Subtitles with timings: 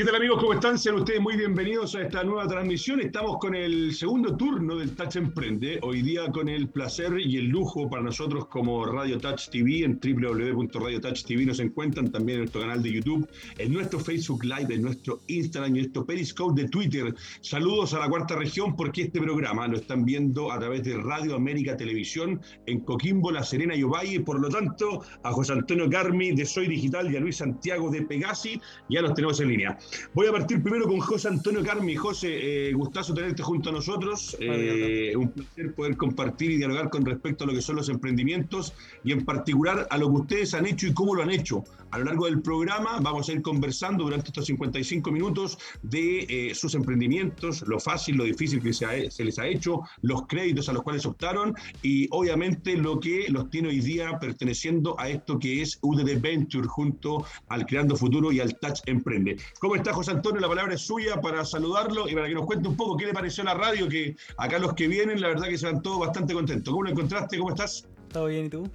[0.00, 0.40] ¿Qué tal amigos?
[0.40, 0.78] ¿Cómo están?
[0.78, 3.02] Sean ustedes muy bienvenidos a esta nueva transmisión.
[3.02, 5.78] Estamos con el segundo turno del Touch Emprende.
[5.82, 10.00] Hoy día con el placer y el lujo para nosotros como Radio Touch TV en
[10.02, 13.28] www.radiotouchtv nos encuentran también en nuestro canal de YouTube,
[13.58, 17.14] en nuestro Facebook Live, en nuestro Instagram y nuestro Periscope de Twitter.
[17.42, 21.34] Saludos a la cuarta región porque este programa lo están viendo a través de Radio
[21.34, 24.20] América Televisión en Coquimbo, La Serena y Ovalle.
[24.20, 28.00] Por lo tanto, a José Antonio Carmi de Soy Digital y a Luis Santiago de
[28.00, 29.78] Pegasi ya los tenemos en línea.
[30.14, 31.96] Voy a partir primero con José Antonio Carmi.
[31.96, 34.36] José, eh, gustazo tenerte junto a nosotros.
[34.40, 38.72] Eh, un placer poder compartir y dialogar con respecto a lo que son los emprendimientos
[39.04, 41.64] y en particular a lo que ustedes han hecho y cómo lo han hecho.
[41.90, 46.54] A lo largo del programa vamos a ir conversando durante estos 55 minutos de eh,
[46.54, 50.72] sus emprendimientos, lo fácil, lo difícil que se, se, les ha hecho, los créditos a
[50.72, 55.62] los cuales optaron y obviamente lo que los tiene hoy día perteneciendo a esto que
[55.62, 59.36] es UDD Venture junto al Creando Futuro y al Touch Emprende.
[59.58, 60.40] ¿Cómo está José Antonio?
[60.40, 63.12] La palabra es suya para saludarlo y para que nos cuente un poco qué le
[63.12, 66.34] pareció la radio, que acá los que vienen, la verdad que se van todos bastante
[66.34, 66.70] contentos.
[66.72, 67.38] ¿Cómo lo encontraste?
[67.38, 67.86] ¿Cómo estás?
[68.12, 68.70] Todo bien, ¿y tú?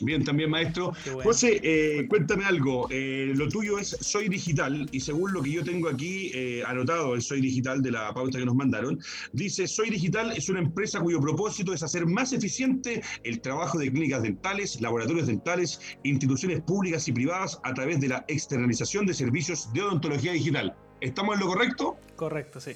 [0.00, 0.92] Bien, también maestro.
[1.22, 2.86] José, eh, cuéntame algo.
[2.90, 7.14] Eh, lo tuyo es Soy Digital y según lo que yo tengo aquí eh, anotado
[7.14, 8.98] en Soy Digital de la pauta que nos mandaron,
[9.32, 13.90] dice Soy Digital es una empresa cuyo propósito es hacer más eficiente el trabajo de
[13.90, 19.72] clínicas dentales, laboratorios dentales, instituciones públicas y privadas a través de la externalización de servicios
[19.72, 20.76] de odontología digital.
[21.00, 21.96] ¿Estamos en lo correcto?
[22.16, 22.72] Correcto, sí.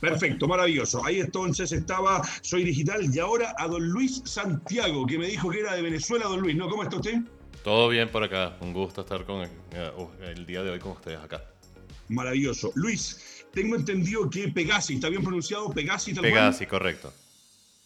[0.00, 1.04] Perfecto, maravilloso.
[1.04, 5.60] Ahí entonces estaba Soy Digital y ahora a don Luis Santiago, que me dijo que
[5.60, 6.68] era de Venezuela, don Luis, ¿no?
[6.68, 7.20] ¿Cómo está usted?
[7.62, 9.50] Todo bien por acá, un gusto estar con eh,
[10.22, 11.44] el, día de hoy con ustedes acá.
[12.08, 12.72] Maravilloso.
[12.74, 15.70] Luis, tengo entendido que Pegasi, ¿está bien pronunciado?
[15.70, 17.12] Pegasi, tal Pegasi, correcto.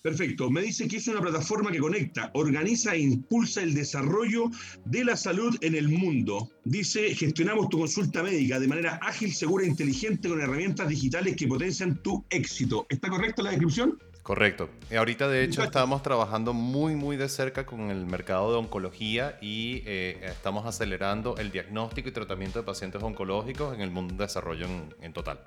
[0.04, 0.50] Perfecto.
[0.50, 4.50] Me dice que es una plataforma que conecta, organiza e impulsa el desarrollo
[4.84, 6.50] de la salud en el mundo.
[6.64, 11.48] Dice, gestionamos tu consulta médica de manera ágil, segura e inteligente con herramientas digitales que
[11.48, 12.84] potencian tu éxito.
[12.90, 13.98] ¿Está correcta la descripción?
[14.22, 14.68] Correcto.
[14.90, 19.38] Y ahorita, de hecho, estamos trabajando muy, muy de cerca con el mercado de oncología
[19.40, 24.24] y eh, estamos acelerando el diagnóstico y tratamiento de pacientes oncológicos en el mundo de
[24.24, 24.66] desarrollo
[25.00, 25.40] en total.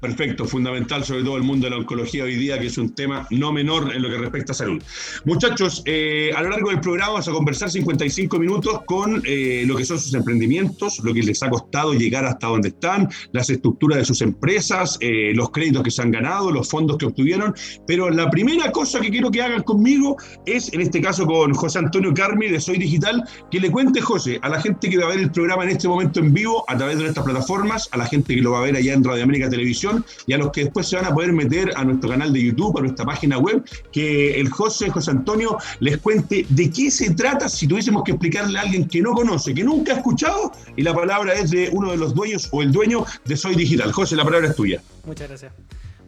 [0.00, 3.26] Perfecto, fundamental sobre todo el mundo de la oncología hoy día, que es un tema
[3.30, 4.82] no menor en lo que respecta a salud.
[5.24, 9.74] Muchachos, eh, a lo largo del programa vamos a conversar 55 minutos con eh, lo
[9.74, 13.98] que son sus emprendimientos, lo que les ha costado llegar hasta donde están, las estructuras
[13.98, 17.54] de sus empresas, eh, los créditos que se han ganado, los fondos que obtuvieron.
[17.86, 21.78] Pero la primera cosa que quiero que hagan conmigo es, en este caso con José
[21.78, 25.08] Antonio Carmi de Soy Digital, que le cuente, José, a la gente que va a
[25.08, 28.04] ver el programa en este momento en vivo a través de nuestras plataformas, a la
[28.04, 29.85] gente que lo va a ver allá en Radio América Televisión
[30.26, 32.78] y a los que después se van a poder meter a nuestro canal de YouTube,
[32.78, 37.48] a nuestra página web, que el José, José Antonio, les cuente de qué se trata
[37.48, 40.94] si tuviésemos que explicarle a alguien que no conoce, que nunca ha escuchado, y la
[40.94, 43.92] palabra es de uno de los dueños o el dueño de Soy Digital.
[43.92, 44.82] José, la palabra es tuya.
[45.04, 45.52] Muchas gracias.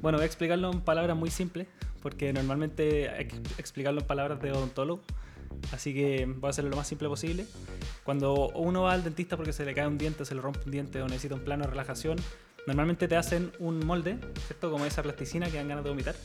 [0.01, 1.67] Bueno, voy a explicarlo en palabras muy simples,
[2.03, 5.03] porque normalmente hay que explicarlo en palabras de odontólogo.
[5.73, 7.47] Así que voy a hacerlo lo más simple posible.
[8.05, 10.71] Cuando uno va al dentista porque se le cae un diente, se le rompe un
[10.71, 12.17] diente o necesita un plano de relajación,
[12.69, 14.71] Normalmente te hacen un molde, ¿cierto?
[14.71, 16.15] Como esa plasticina que dan ganas de vomitar.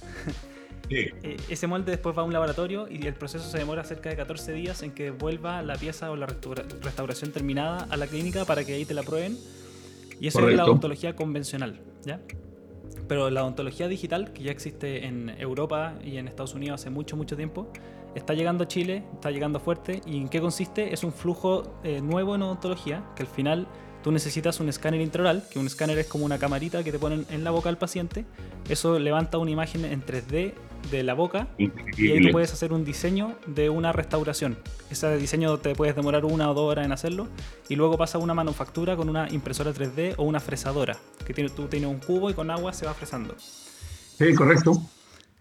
[0.89, 4.17] Eh, ese molde después va a un laboratorio y el proceso se demora cerca de
[4.17, 8.63] 14 días en que vuelva la pieza o la restauración terminada a la clínica para
[8.63, 9.35] que ahí te la prueben.
[10.19, 12.19] Y eso es la odontología convencional, ¿ya?
[13.07, 17.15] Pero la odontología digital, que ya existe en Europa y en Estados Unidos hace mucho,
[17.15, 17.71] mucho tiempo,
[18.13, 20.01] está llegando a Chile, está llegando fuerte.
[20.05, 20.93] ¿Y en qué consiste?
[20.93, 23.67] Es un flujo eh, nuevo en odontología que al final
[24.03, 27.25] tú necesitas un escáner intraoral, que un escáner es como una camarita que te ponen
[27.30, 28.25] en la boca al paciente.
[28.69, 30.53] Eso levanta una imagen en 3D
[30.91, 31.72] de la boca y
[32.12, 34.58] ahí tú puedes hacer un diseño de una restauración.
[34.91, 37.28] Ese diseño te puedes demorar una o dos horas en hacerlo
[37.69, 41.49] y luego pasa a una manufactura con una impresora 3D o una fresadora, que tiene,
[41.49, 43.35] tú tienes un cubo y con agua se va fresando.
[43.38, 44.73] Sí, correcto.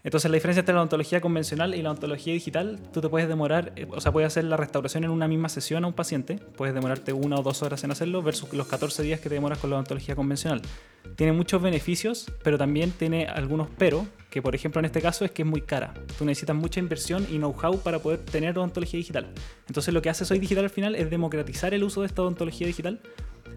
[0.03, 3.71] Entonces la diferencia entre la odontología convencional y la odontología digital, tú te puedes demorar,
[3.77, 6.75] eh, o sea, puedes hacer la restauración en una misma sesión a un paciente, puedes
[6.75, 9.69] demorarte una o dos horas en hacerlo versus los 14 días que te demoras con
[9.69, 10.61] la odontología convencional.
[11.15, 15.31] Tiene muchos beneficios, pero también tiene algunos pero, que por ejemplo en este caso es
[15.31, 15.93] que es muy cara.
[16.17, 19.27] Tú necesitas mucha inversión y know-how para poder tener odontología digital.
[19.67, 22.67] Entonces lo que hace Soy Digital al final es democratizar el uso de esta odontología
[22.67, 22.99] digital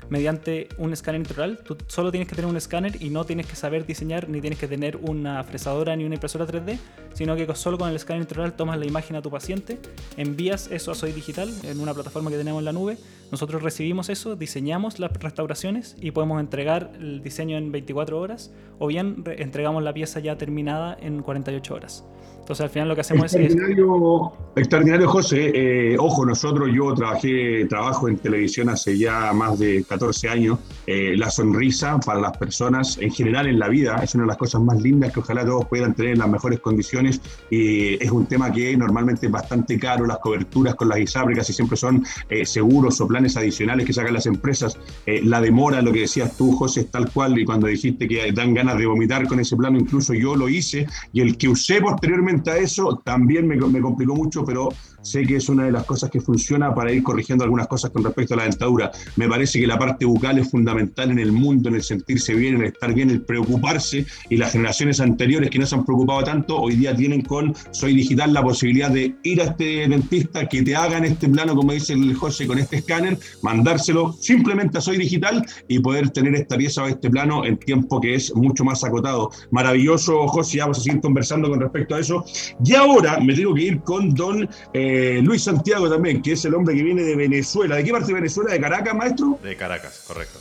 [0.09, 1.59] mediante un escáner integral.
[1.65, 4.59] Tú solo tienes que tener un escáner y no tienes que saber diseñar, ni tienes
[4.59, 6.79] que tener una fresadora ni una impresora 3D,
[7.15, 9.79] sino que solo con el escáner intraoral tomas la imagen a tu paciente,
[10.17, 12.99] envías eso a Soy Digital en una plataforma que tenemos en la nube,
[13.31, 18.87] nosotros recibimos eso, diseñamos las restauraciones y podemos entregar el diseño en 24 horas o
[18.87, 22.05] bien entregamos la pieza ya terminada en 48 horas.
[22.47, 24.61] Entonces al final lo que hacemos extraordinario, es...
[24.61, 25.51] Extraordinario, José.
[25.53, 30.61] Eh, ojo, nosotros, yo trabajé, trabajo en televisión hace ya más de 14 años.
[30.87, 34.37] Eh, la sonrisa para las personas en general en la vida es una de las
[34.37, 37.21] cosas más lindas que ojalá todos puedan tener en las mejores condiciones.
[37.51, 41.53] Y es un tema que normalmente es bastante caro, las coberturas con las isábricas y
[41.53, 44.79] siempre son eh, seguros o planes adicionales que sacan las empresas.
[45.05, 47.37] la demora, lo que decías tú, José, es tal cual.
[47.41, 50.87] Y cuando dijiste que dan ganas de vomitar con ese plano, incluso yo lo hice.
[51.13, 54.69] Y el que usé posteriormente a eso también me, me complicó mucho, pero
[55.07, 58.03] sé que es una de las cosas que funciona para ir corrigiendo algunas cosas con
[58.03, 58.91] respecto a la dentadura.
[59.15, 62.57] Me parece que la parte bucal es fundamental en el mundo, en el sentirse bien,
[62.57, 66.25] en el estar bien, el preocuparse, y las generaciones anteriores que no se han preocupado
[66.25, 70.63] tanto, hoy día tienen con Soy Digital la posibilidad de ir a este dentista, que
[70.63, 74.99] te hagan este plano, como dice el José, con este escáner, mandárselo simplemente a Soy
[74.99, 78.83] Digital y poder tener esta pieza o este plano en tiempo que es mucho más
[78.83, 79.31] acotado.
[79.53, 82.25] Maravilloso, José, vamos a seguir conversando con respecto a eso.
[82.65, 84.49] Y ahora me tengo que ir con don...
[84.75, 87.77] Eh, eh, Luis Santiago también, que es el hombre que viene de Venezuela.
[87.77, 88.53] ¿De qué parte de Venezuela?
[88.53, 89.39] ¿De Caracas, maestro?
[89.43, 90.41] De Caracas, correcto.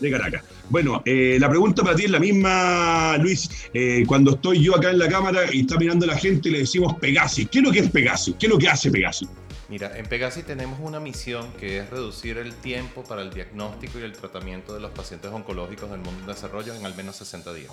[0.00, 0.42] De Caracas.
[0.68, 3.48] Bueno, eh, la pregunta para ti es la misma, Luis.
[3.72, 6.58] Eh, cuando estoy yo acá en la cámara y está mirando la gente y le
[6.60, 8.32] decimos Pegasi, ¿qué es lo que es Pegasi?
[8.34, 9.28] ¿Qué es lo que hace Pegasi?
[9.68, 14.02] Mira, en Pegasi tenemos una misión que es reducir el tiempo para el diagnóstico y
[14.02, 17.72] el tratamiento de los pacientes oncológicos del mundo en desarrollo en al menos 60 días.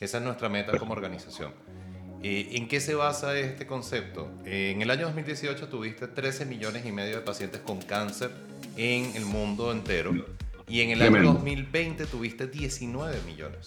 [0.00, 1.52] Esa es nuestra meta como organización.
[2.26, 4.32] Eh, ¿En qué se basa este concepto?
[4.46, 8.30] en el año 2018 tuviste 13 millones y medio de pacientes con cáncer
[8.78, 10.14] en el mundo entero
[10.66, 13.66] y en el año 2020 tuviste 19 millones.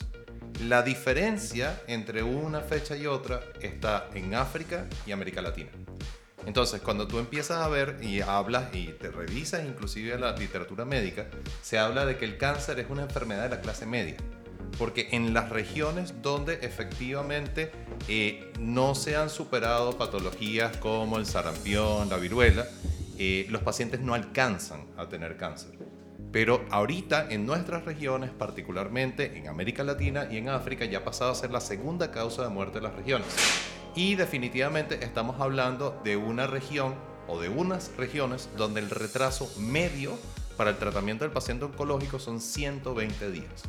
[0.68, 5.70] La diferencia entre una fecha y otra está en África y América Latina.
[6.48, 11.28] Entonces, cuando tú empiezas a ver y hablas y te revisas inclusive la literatura médica,
[11.62, 14.18] se habla de que el cáncer es una enfermedad de la clase media
[14.78, 17.72] porque en las regiones donde efectivamente
[18.08, 22.66] eh, no se han superado patologías como el sarampión, la viruela,
[23.18, 25.78] eh, los pacientes no alcanzan a tener cáncer.
[26.32, 31.32] Pero ahorita en nuestras regiones, particularmente en América Latina y en África, ya ha pasado
[31.32, 33.28] a ser la segunda causa de muerte de las regiones.
[33.96, 36.96] Y definitivamente estamos hablando de una región
[37.28, 40.18] o de unas regiones donde el retraso medio
[40.58, 43.64] para el tratamiento del paciente oncológico son 120 días.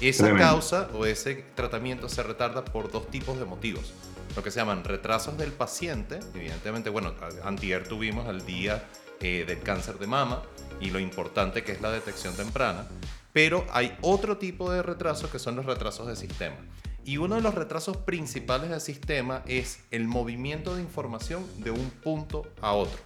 [0.00, 3.92] Esa causa o ese tratamiento se retarda por dos tipos de motivos.
[4.34, 8.88] Lo que se llaman retrasos del paciente, evidentemente, bueno, antier tuvimos el día
[9.20, 10.42] eh, del cáncer de mama
[10.80, 12.86] y lo importante que es la detección temprana,
[13.32, 16.56] pero hay otro tipo de retrasos que son los retrasos de sistema.
[17.04, 21.90] Y uno de los retrasos principales del sistema es el movimiento de información de un
[21.90, 22.98] punto a otro.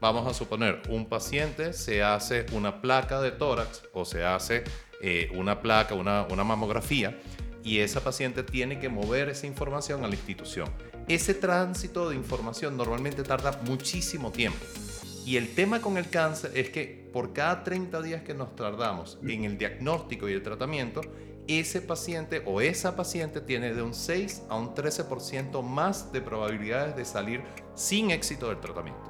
[0.00, 4.64] Vamos a suponer, un paciente se hace una placa de tórax o se hace
[5.00, 7.18] eh, una placa, una, una mamografía,
[7.64, 10.68] y esa paciente tiene que mover esa información a la institución.
[11.06, 14.58] Ese tránsito de información normalmente tarda muchísimo tiempo.
[15.26, 19.18] Y el tema con el cáncer es que por cada 30 días que nos tardamos
[19.22, 21.02] en el diagnóstico y el tratamiento,
[21.46, 26.96] ese paciente o esa paciente tiene de un 6 a un 13% más de probabilidades
[26.96, 27.42] de salir
[27.74, 29.02] sin éxito del tratamiento.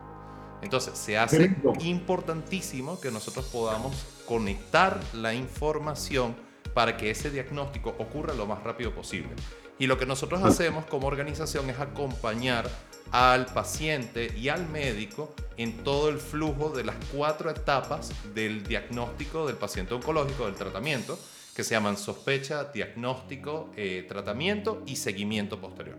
[0.62, 3.94] Entonces, se hace importantísimo que nosotros podamos
[4.28, 6.36] conectar la información
[6.74, 9.30] para que ese diagnóstico ocurra lo más rápido posible.
[9.78, 12.68] Y lo que nosotros hacemos como organización es acompañar
[13.10, 19.46] al paciente y al médico en todo el flujo de las cuatro etapas del diagnóstico
[19.46, 21.18] del paciente oncológico, del tratamiento,
[21.56, 25.96] que se llaman sospecha, diagnóstico, eh, tratamiento y seguimiento posterior.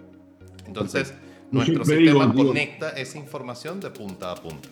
[0.67, 1.15] Entonces,
[1.50, 4.69] nuestro sistema conecta esa información de punta a punta.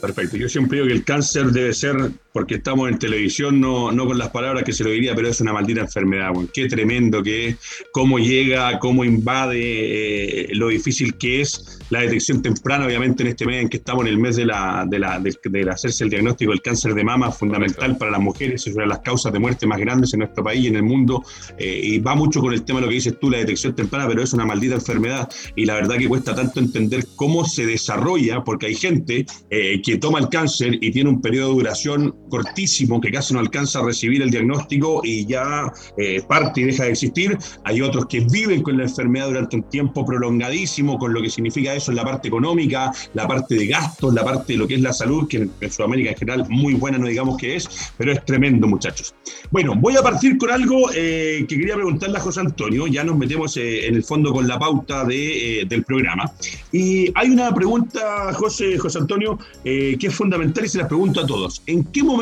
[0.00, 0.36] Perfecto.
[0.36, 4.18] Yo siempre digo que el cáncer debe ser porque estamos en televisión, no, no con
[4.18, 6.32] las palabras que se lo diría, pero es una maldita enfermedad.
[6.52, 7.56] Qué tremendo que es,
[7.92, 13.46] cómo llega, cómo invade, eh, lo difícil que es la detección temprana, obviamente en este
[13.46, 16.50] mes en que estamos en el mes de, la, de, la, de, hacerse el diagnóstico
[16.50, 19.66] del cáncer de mama, fundamental para las mujeres, es una de las causas de muerte
[19.66, 21.24] más grandes en nuestro país y en el mundo,
[21.56, 24.06] eh, y va mucho con el tema de lo que dices tú, la detección temprana,
[24.08, 28.44] pero es una maldita enfermedad y la verdad que cuesta tanto entender cómo se desarrolla,
[28.44, 33.00] porque hay gente eh, que toma el cáncer y tiene un periodo de duración cortísimo,
[33.00, 36.90] que casi no alcanza a recibir el diagnóstico y ya eh, parte y deja de
[36.90, 37.36] existir.
[37.64, 41.74] Hay otros que viven con la enfermedad durante un tiempo prolongadísimo, con lo que significa
[41.74, 44.80] eso en la parte económica, la parte de gastos, la parte de lo que es
[44.80, 48.24] la salud, que en, Sudamérica en general muy buena, no digamos que es, pero es
[48.24, 49.14] tremendo, muchachos.
[49.50, 53.16] Bueno, voy a partir con algo eh, que quería preguntarle a José Antonio, ya nos
[53.16, 56.30] metemos eh, en el fondo con la pauta de, del programa.
[56.72, 61.26] Y hay una pregunta, José, José Antonio, que es fundamental y se la pregunto a
[61.26, 61.62] todos.
[61.66, 62.17] ¿En qué momento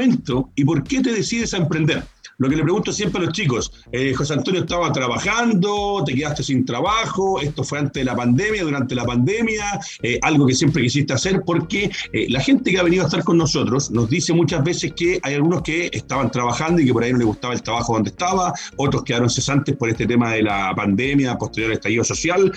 [0.54, 2.02] y por qué te decides a emprender?
[2.38, 6.42] Lo que le pregunto siempre a los chicos, eh, José Antonio estaba trabajando, te quedaste
[6.42, 10.82] sin trabajo, esto fue antes de la pandemia, durante la pandemia, eh, algo que siempre
[10.82, 14.34] quisiste hacer, porque eh, la gente que ha venido a estar con nosotros nos dice
[14.34, 17.54] muchas veces que hay algunos que estaban trabajando y que por ahí no les gustaba
[17.54, 21.78] el trabajo donde estaba, otros quedaron cesantes por este tema de la pandemia, posterior al
[21.78, 22.52] estallido social,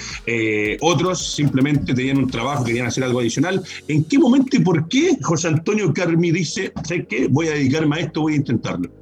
[0.82, 3.64] otros simplemente tenían un trabajo, querían hacer algo adicional.
[3.88, 6.74] ¿En qué momento y por qué José Antonio Carmi dice,
[7.08, 8.99] que voy a dedicarme a esto, voy a intentarlo?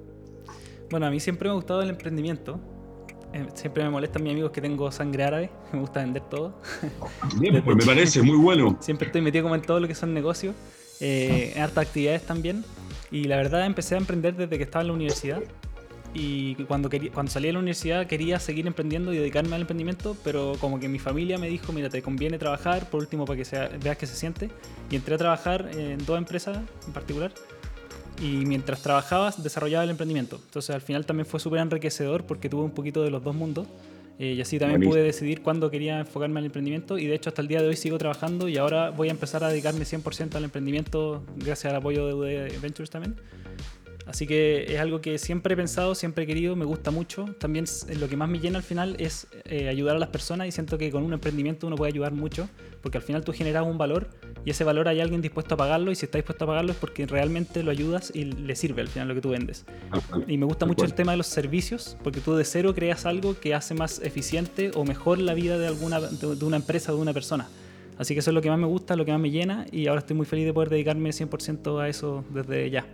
[0.89, 2.60] Bueno, a mí siempre me ha gustado el emprendimiento.
[3.34, 5.50] Eh, siempre me molestan mis amigos que tengo sangre árabe.
[5.74, 6.60] Me gusta vender todo.
[7.39, 8.77] Bien, pues me parece muy bueno.
[8.79, 10.56] Siempre estoy metido como en todo lo que son negocios.
[11.00, 12.63] Eh, en hartas actividades también.
[13.12, 15.41] Y la verdad empecé a emprender desde que estaba en la universidad.
[16.13, 20.15] Y cuando, quería, cuando salí de la universidad quería seguir emprendiendo y dedicarme al emprendimiento,
[20.24, 23.46] pero como que mi familia me dijo, mira, te conviene trabajar, por último, para que
[23.46, 24.50] sea, veas que se siente.
[24.89, 27.34] Y entré a trabajar en dos empresas en particular
[28.22, 30.40] y mientras trabajabas desarrollaba el emprendimiento.
[30.46, 33.68] Entonces al final también fue súper enriquecedor porque tuve un poquito de los dos mundos
[34.20, 37.42] eh, y así también pude decidir cuándo quería enfocarme al emprendimiento y de hecho hasta
[37.42, 40.44] el día de hoy sigo trabajando y ahora voy a empezar a dedicarme 100% al
[40.44, 43.16] emprendimiento gracias al apoyo de UD Ventures también.
[44.08, 47.26] Así que es algo que siempre he pensado, siempre he querido, me gusta mucho.
[47.40, 47.66] También
[48.00, 50.78] lo que más me llena al final es eh, ayudar a las personas y siento
[50.78, 52.50] que con un emprendimiento uno puede ayudar mucho,
[52.82, 54.10] porque al final tú generas un valor
[54.46, 56.78] y ese valor hay alguien dispuesto a pagarlo y si está dispuesto a pagarlo es
[56.78, 59.66] porque realmente lo ayudas y le sirve al final lo que tú vendes.
[60.26, 63.38] Y me gusta mucho el tema de los servicios, porque tú de cero creas algo
[63.38, 67.02] que hace más eficiente o mejor la vida de, alguna, de una empresa o de
[67.02, 67.50] una persona.
[67.98, 69.88] Así que eso es lo que más me gusta, lo que más me llena y
[69.88, 72.86] ahora estoy muy feliz de poder dedicarme 100% a eso desde ya.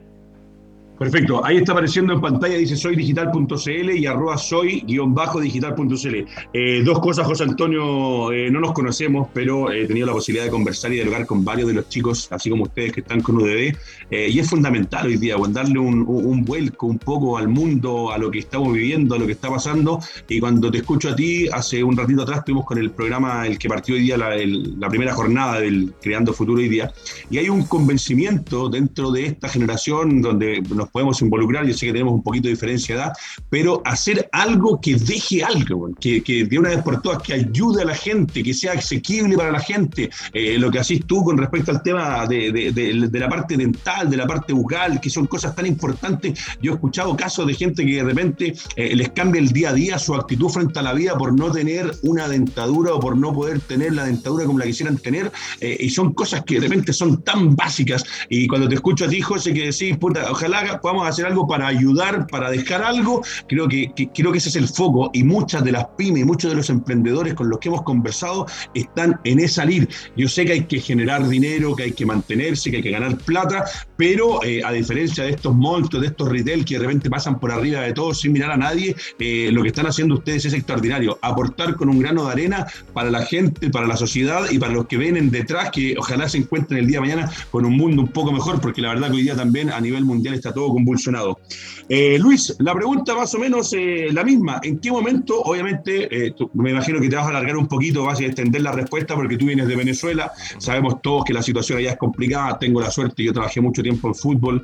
[1.03, 6.15] Perfecto, ahí está apareciendo en pantalla, dice soydigital.cl y arroba soy-digital.cl.
[6.53, 10.51] Eh, dos cosas, José Antonio, eh, no nos conocemos, pero he tenido la posibilidad de
[10.51, 13.75] conversar y dialogar con varios de los chicos, así como ustedes que están con UDD,
[14.11, 18.09] eh, y es fundamental hoy día, bueno, darle un, un, vuelco un poco al mundo,
[18.09, 21.15] a lo que estamos viviendo, a lo que está pasando, y cuando te escucho a
[21.17, 24.37] ti, hace un ratito atrás estuvimos con el programa, el que partió hoy día, la,
[24.37, 26.93] la primera jornada del Creando Futuro hoy día,
[27.29, 31.91] y hay un convencimiento dentro de esta generación donde nos podemos involucrar, yo sé que
[31.91, 33.13] tenemos un poquito de diferencia de edad,
[33.49, 37.81] pero hacer algo que deje algo, que, que de una vez por todas, que ayude
[37.81, 41.37] a la gente, que sea asequible para la gente, eh, lo que haces tú con
[41.37, 45.55] respecto al tema de, de, la parte dental, de la parte bucal, que son cosas
[45.55, 46.39] tan importantes.
[46.61, 49.73] Yo he escuchado casos de gente que de repente eh, les cambia el día a
[49.73, 53.33] día su actitud frente a la vida por no tener una dentadura o por no
[53.33, 56.93] poder tener la dentadura como la quisieran tener, eh, y son cosas que de repente
[56.93, 61.07] son tan básicas, y cuando te escucho a ti, José, que decís, puta, ojalá podamos
[61.07, 65.09] hacer algo para ayudar, para dejar algo, creo que, creo que ese es el foco
[65.13, 68.45] y muchas de las pymes y muchos de los emprendedores con los que hemos conversado
[68.73, 69.87] están en esa lid.
[70.15, 73.17] Yo sé que hay que generar dinero, que hay que mantenerse, que hay que ganar
[73.17, 73.65] plata,
[74.03, 77.53] pero eh, a diferencia de estos monstruos, de estos retail que de repente pasan por
[77.53, 81.17] arriba de todo sin mirar a nadie, eh, lo que están haciendo ustedes es extraordinario.
[81.21, 84.87] Aportar con un grano de arena para la gente, para la sociedad y para los
[84.87, 88.09] que vienen detrás, que ojalá se encuentren el día de mañana con un mundo un
[88.09, 91.39] poco mejor, porque la verdad que hoy día también a nivel mundial está todo convulsionado.
[91.87, 94.59] Eh, Luis, la pregunta más o menos la misma.
[94.63, 98.25] ¿En qué momento, obviamente, me imagino que te vas a alargar un poquito, vas a
[98.25, 101.97] extender la respuesta porque tú vienes de Venezuela, sabemos todos que la situación allá es
[101.97, 104.63] complicada, tengo la suerte, yo trabajé mucho tiempo en fútbol,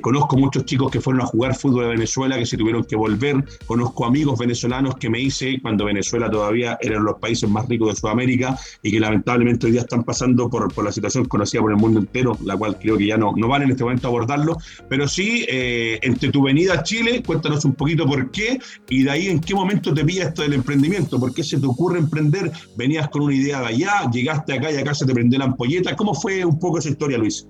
[0.00, 3.44] conozco muchos chicos que fueron a jugar fútbol de Venezuela, que se tuvieron que volver,
[3.66, 7.96] conozco amigos venezolanos que me hice cuando Venezuela todavía eran los países más ricos de
[8.00, 11.78] Sudamérica y que lamentablemente hoy día están pasando por, por la situación conocida por el
[11.78, 14.56] mundo entero, la cual creo que ya no, no van en este momento a abordarlo,
[14.88, 19.28] pero sí entre tu venida a Chile, cuéntanos un poquito por qué y de ahí
[19.28, 23.08] en qué momento te pilla esto del emprendimiento, por qué se te ocurre emprender, venías
[23.08, 26.14] con una idea de allá, llegaste acá y acá se te prendió la ampolleta, ¿cómo
[26.14, 27.46] fue un poco esa historia, Luis?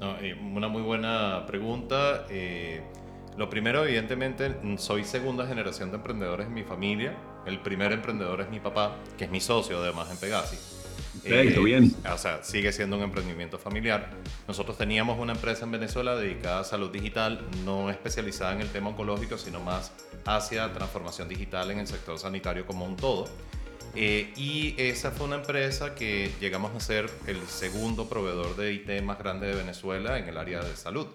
[0.00, 2.26] Eh, una muy buena pregunta.
[2.30, 2.82] Eh,
[3.36, 7.16] lo primero, evidentemente, soy segunda generación de emprendedores en mi familia.
[7.46, 10.56] El primer emprendedor es mi papá, que es mi socio además en Pegasi.
[11.22, 11.94] Perfecto, eh, bien.
[12.12, 14.10] O sea, sigue siendo un emprendimiento familiar.
[14.46, 18.90] Nosotros teníamos una empresa en Venezuela dedicada a salud digital, no especializada en el tema
[18.90, 19.92] oncológico, sino más
[20.24, 23.26] hacia transformación digital en el sector sanitario como un todo.
[23.94, 29.02] Eh, y esa fue una empresa que llegamos a ser el segundo proveedor de IT
[29.02, 31.06] más grande de Venezuela en el área de salud.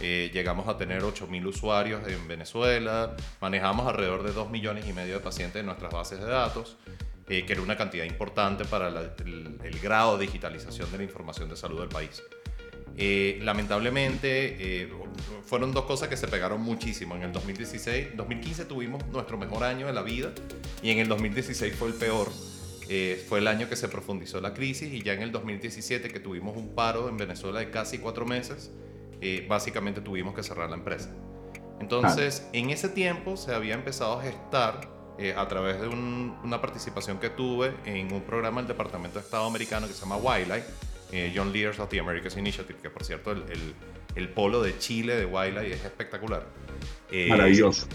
[0.00, 5.14] Eh, llegamos a tener 8.000 usuarios en Venezuela, manejamos alrededor de 2 millones y medio
[5.14, 6.76] de pacientes en nuestras bases de datos,
[7.28, 11.48] eh, que era una cantidad importante para el, el grado de digitalización de la información
[11.48, 12.22] de salud del país.
[12.96, 14.88] Eh, lamentablemente eh,
[15.44, 17.16] fueron dos cosas que se pegaron muchísimo.
[17.16, 20.32] En el 2016, 2015 tuvimos nuestro mejor año de la vida
[20.82, 22.30] y en el 2016 fue el peor.
[22.88, 26.20] Eh, fue el año que se profundizó la crisis y ya en el 2017 que
[26.20, 28.70] tuvimos un paro en Venezuela de casi cuatro meses,
[29.48, 31.10] básicamente tuvimos que cerrar la empresa.
[31.80, 34.86] Entonces, en ese tiempo se había empezado a gestar
[35.34, 39.86] a través de una participación que tuve en un programa del Departamento de Estado americano
[39.86, 40.66] que se llama Wildlife,
[41.12, 43.44] eh, John Leaders of the Americas Initiative, que por cierto el,
[44.16, 46.46] el, polo de Chile de Wildlife es espectacular.
[47.10, 47.86] Eh, Maravilloso.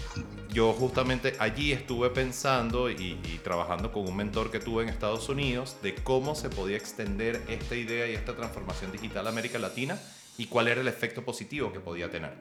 [0.52, 5.76] Yo justamente allí estuve pensando y, trabajando con un mentor que tuve en Estados Unidos
[5.82, 10.00] de cómo se podía extender esta idea y esta transformación digital a América Latina
[10.38, 12.32] y cuál era el efecto positivo que podía tener.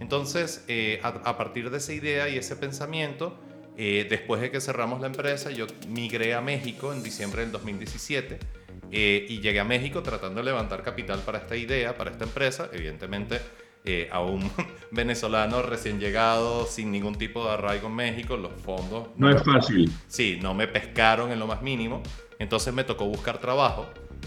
[0.00, 3.38] Entonces, eh, a, partir de esa idea y ese pensamiento,
[3.76, 8.57] después de que cerramos la empresa, yo migré a México en diciembre del 2017
[8.90, 12.68] eh, y llegué a México tratando de levantar capital para esta idea, para esta empresa.
[12.72, 13.40] Evidentemente,
[13.84, 14.50] eh, a un
[14.90, 19.08] venezolano recién llegado, sin ningún tipo de arraigo en México, los fondos...
[19.16, 19.90] No, es fácil.
[20.06, 22.02] Sí, no me pescaron en lo más mínimo.
[22.38, 23.86] Entonces me tocó buscar trabajo.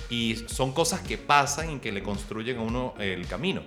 [0.10, 3.62] Y son cosas que pasan y que le construyen a uno el camino.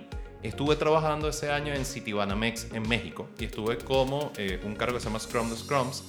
[0.45, 4.99] Estuve trabajando ese año en Citibanamex en México y estuve como eh, un cargo que
[4.99, 6.03] se llama Scrum de Scrums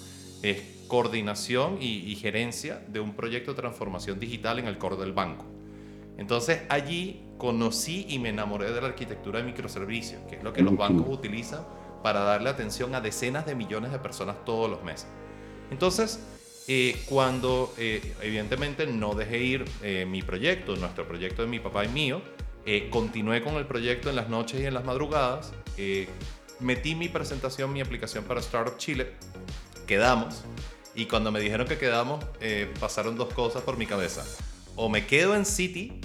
[0.88, 5.44] coordinación y, gerencia de un proyecto de transformación digital en el core del banco.
[6.18, 10.62] Entonces allí conocí y me enamoré de la arquitectura de microservicios, que es lo que
[10.62, 11.62] los bancos utilizan
[12.02, 15.08] para darle atención a decenas de millones de personas todos los meses.
[15.70, 16.20] Entonces,
[16.68, 21.84] eh, cuando eh, evidentemente no dejé ir eh, mi proyecto, nuestro proyecto de mi papá
[21.84, 22.22] y mío,
[22.90, 25.52] continué con el proyecto en las noches y en las madrugadas,
[26.58, 29.12] metí mi presentación, mi aplicación para Startup Chile,
[29.86, 30.42] quedamos
[30.96, 34.24] y cuando me dijeron que quedamos, eh, pasaron dos cosas por mi cabeza.
[34.74, 36.00] O me quedo en City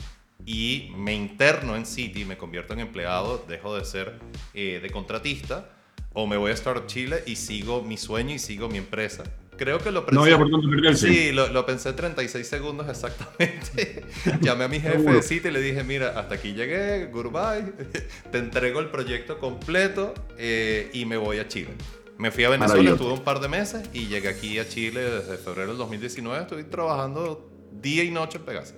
[0.46, 4.20] y me interno en City, me convierto en empleado, dejo de ser
[4.54, 5.70] eh, de contratista,
[6.14, 9.24] o me voy a Startup Chile y sigo mi sueño y sigo mi empresa.
[9.58, 10.16] Creo que lo pensé.
[10.16, 14.04] No había por dónde Sí, lo, lo, pensé 36 segundos exactamente.
[14.42, 17.72] Llamé a mi jefe de City y le dije: Mira, hasta aquí llegué, goodbye.
[18.32, 21.70] Te entrego el proyecto completo eh, y me voy a Chile.
[22.22, 25.38] Me fui a Venezuela, estuve un par de meses y llegué aquí a Chile desde
[25.38, 26.42] febrero del 2019.
[26.44, 28.76] Estoy trabajando día y noche en Pegasus.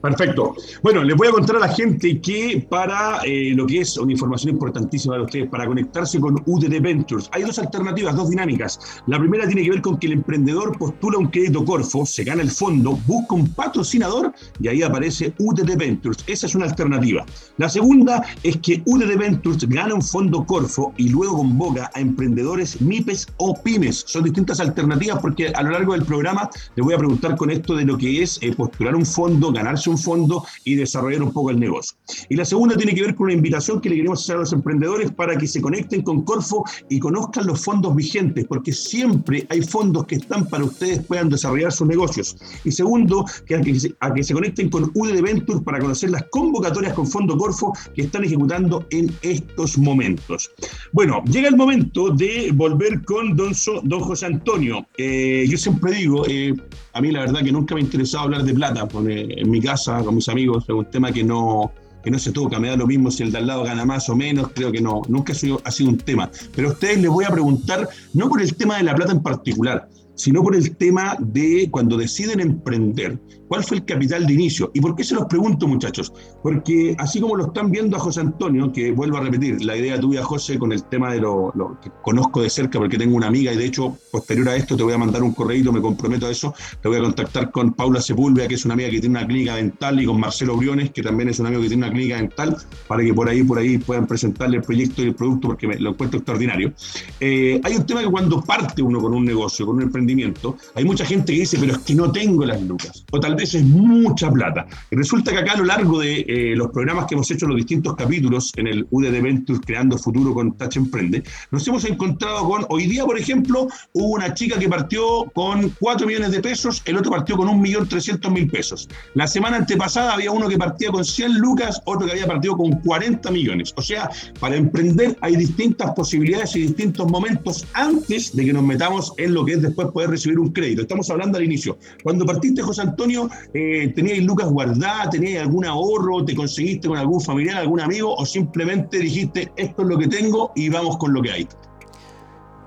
[0.00, 0.54] Perfecto.
[0.82, 4.12] Bueno, les voy a contar a la gente que para eh, lo que es una
[4.12, 9.02] información importantísima para ustedes, para conectarse con UDD Ventures, hay dos alternativas, dos dinámicas.
[9.06, 12.40] La primera tiene que ver con que el emprendedor postula un crédito Corfo, se gana
[12.40, 16.24] el fondo, busca un patrocinador y ahí aparece UDD Ventures.
[16.26, 17.26] Esa es una alternativa.
[17.58, 22.80] La segunda es que UDD Ventures gana un fondo Corfo y luego convoca a emprendedores
[22.80, 24.04] MIPES o PYMES.
[24.06, 27.74] Son distintas alternativas porque a lo largo del programa les voy a preguntar con esto
[27.74, 31.50] de lo que es eh, postular un fondo, ganarse un fondo y desarrollar un poco
[31.50, 31.96] el negocio.
[32.28, 34.52] Y la segunda tiene que ver con una invitación que le queremos hacer a los
[34.52, 39.62] emprendedores para que se conecten con Corfo y conozcan los fondos vigentes, porque siempre hay
[39.62, 42.36] fondos que están para ustedes puedan desarrollar sus negocios.
[42.64, 47.06] Y segundo, que a, que se, conecten con UD Ventures para conocer las convocatorias con
[47.06, 50.50] Fondo Corfo que están ejecutando en estos momentos.
[50.92, 53.52] Bueno, llega el momento de volver con don,
[53.84, 54.86] don José Antonio.
[54.98, 56.54] Eh, yo siempre digo, eh,
[56.92, 59.60] a mí la verdad que nunca me ha interesado hablar de plata, porque en mi
[59.84, 62.86] con mis amigos, es un tema que no, que no se toca, me da lo
[62.86, 65.36] mismo si el de al lado gana más o menos, creo que no, nunca ha
[65.36, 66.30] sido, ha sido un tema.
[66.54, 69.22] Pero a ustedes les voy a preguntar, no por el tema de la plata en
[69.22, 73.18] particular, sino por el tema de cuando deciden emprender,
[73.50, 74.70] ¿Cuál fue el capital de inicio?
[74.74, 76.12] ¿Y por qué se los pregunto, muchachos?
[76.40, 79.98] Porque así como lo están viendo a José Antonio, que vuelvo a repetir, la idea
[79.98, 83.52] tuya, José, con el tema de lo, que conozco de cerca, porque tengo una amiga
[83.52, 86.30] y de hecho, posterior a esto, te voy a mandar un correo, me comprometo a
[86.30, 89.26] eso, te voy a contactar con Paula Sepúlveda, que es una amiga que tiene una
[89.26, 92.18] clínica dental, y con Marcelo Briones, que también es un amigo que tiene una clínica
[92.18, 95.66] dental, para que por ahí, por ahí puedan presentarle el proyecto y el producto, porque
[95.66, 96.72] me, lo encuentro extraordinario.
[97.18, 100.84] Eh, hay un tema que cuando parte uno con un negocio, con un emprendimiento, hay
[100.84, 103.04] mucha gente que dice, pero es que no tengo las lucas.
[103.10, 104.66] O tal es mucha plata.
[104.90, 107.56] Y resulta que acá a lo largo de eh, los programas que hemos hecho, los
[107.56, 112.66] distintos capítulos en el UDD Ventures Creando Futuro con Touch Emprende, nos hemos encontrado con,
[112.68, 116.96] hoy día por ejemplo, hubo una chica que partió con 4 millones de pesos, el
[116.96, 118.88] otro partió con 1.300.000 pesos.
[119.14, 122.72] La semana antepasada había uno que partía con 100 lucas, otro que había partido con
[122.72, 123.72] 40 millones.
[123.76, 129.12] O sea, para emprender hay distintas posibilidades y distintos momentos antes de que nos metamos
[129.16, 130.82] en lo que es después poder recibir un crédito.
[130.82, 131.78] Estamos hablando al inicio.
[132.02, 135.10] Cuando partiste, José Antonio, eh, ¿tenías lucas guardadas?
[135.10, 136.24] ¿Tenías algún ahorro?
[136.24, 138.14] ¿Te conseguiste con algún familiar, algún amigo?
[138.14, 141.48] ¿O simplemente dijiste, esto es lo que tengo y vamos con lo que hay?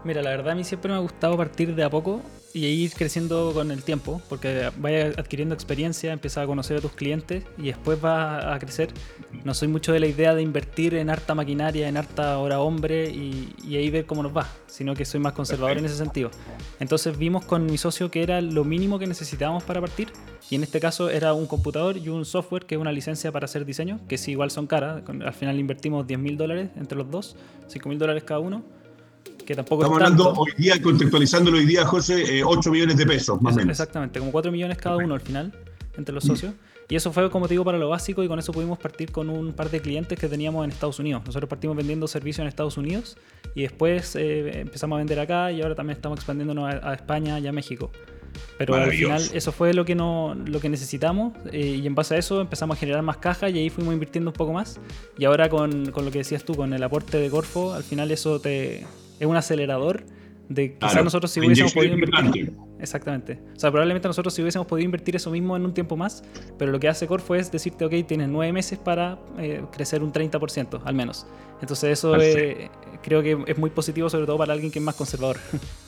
[0.03, 2.21] Mira, la verdad a mí siempre me ha gustado partir de a poco
[2.53, 6.91] y ir creciendo con el tiempo, porque vayas adquiriendo experiencia, empiezas a conocer a tus
[6.91, 8.89] clientes y después vas a crecer.
[9.43, 13.09] No soy mucho de la idea de invertir en harta maquinaria, en harta hora hombre
[13.09, 16.29] y, ahí ver cómo nos va, sino que soy más conservador en ese sentido.
[16.79, 20.09] Entonces vimos con mi socio que era lo mínimo que necesitábamos para partir
[20.51, 23.45] y en este caso era un computador y un software que es una licencia para
[23.45, 27.09] hacer diseño, que sí igual son caras, al final invertimos 10 mil dólares entre los
[27.09, 27.35] dos,
[27.67, 28.63] 5 mil dólares cada uno
[29.45, 33.41] que tampoco Estamos hablando hoy día, contextualizándolo hoy día, José, 8 eh, millones de pesos,
[33.41, 33.71] más o menos.
[33.71, 35.53] Exactamente, como 4 millones cada uno al final,
[35.97, 36.53] entre los socios.
[36.89, 39.29] Y eso fue, como te digo, para lo básico y con eso pudimos partir con
[39.29, 41.23] un par de clientes que teníamos en Estados Unidos.
[41.25, 43.17] Nosotros partimos vendiendo servicios en Estados Unidos
[43.55, 47.47] y después eh, empezamos a vender acá y ahora también estamos expandiéndonos a, España y
[47.47, 47.91] a México.
[48.57, 52.15] Pero al final eso fue lo que, no, lo que necesitamos eh, y en base
[52.15, 54.79] a eso empezamos a generar más caja y ahí fuimos invirtiendo un poco más.
[55.17, 58.11] Y ahora con, con lo que decías tú, con el aporte de Corfo, al final
[58.11, 58.85] eso te,
[59.19, 60.05] es un acelerador
[60.49, 62.53] de quizás nosotros si hubiésemos podido invertir.
[62.79, 63.39] Exactamente.
[63.55, 66.23] O sea, probablemente nosotros si hubiésemos podido invertir eso mismo en un tiempo más,
[66.57, 70.11] pero lo que hace Corfo es decirte, ok, tienes nueve meses para eh, crecer un
[70.11, 71.25] 30% al menos.
[71.61, 72.69] Entonces eso eh,
[73.01, 75.37] creo que es muy positivo, sobre todo para alguien que es más conservador.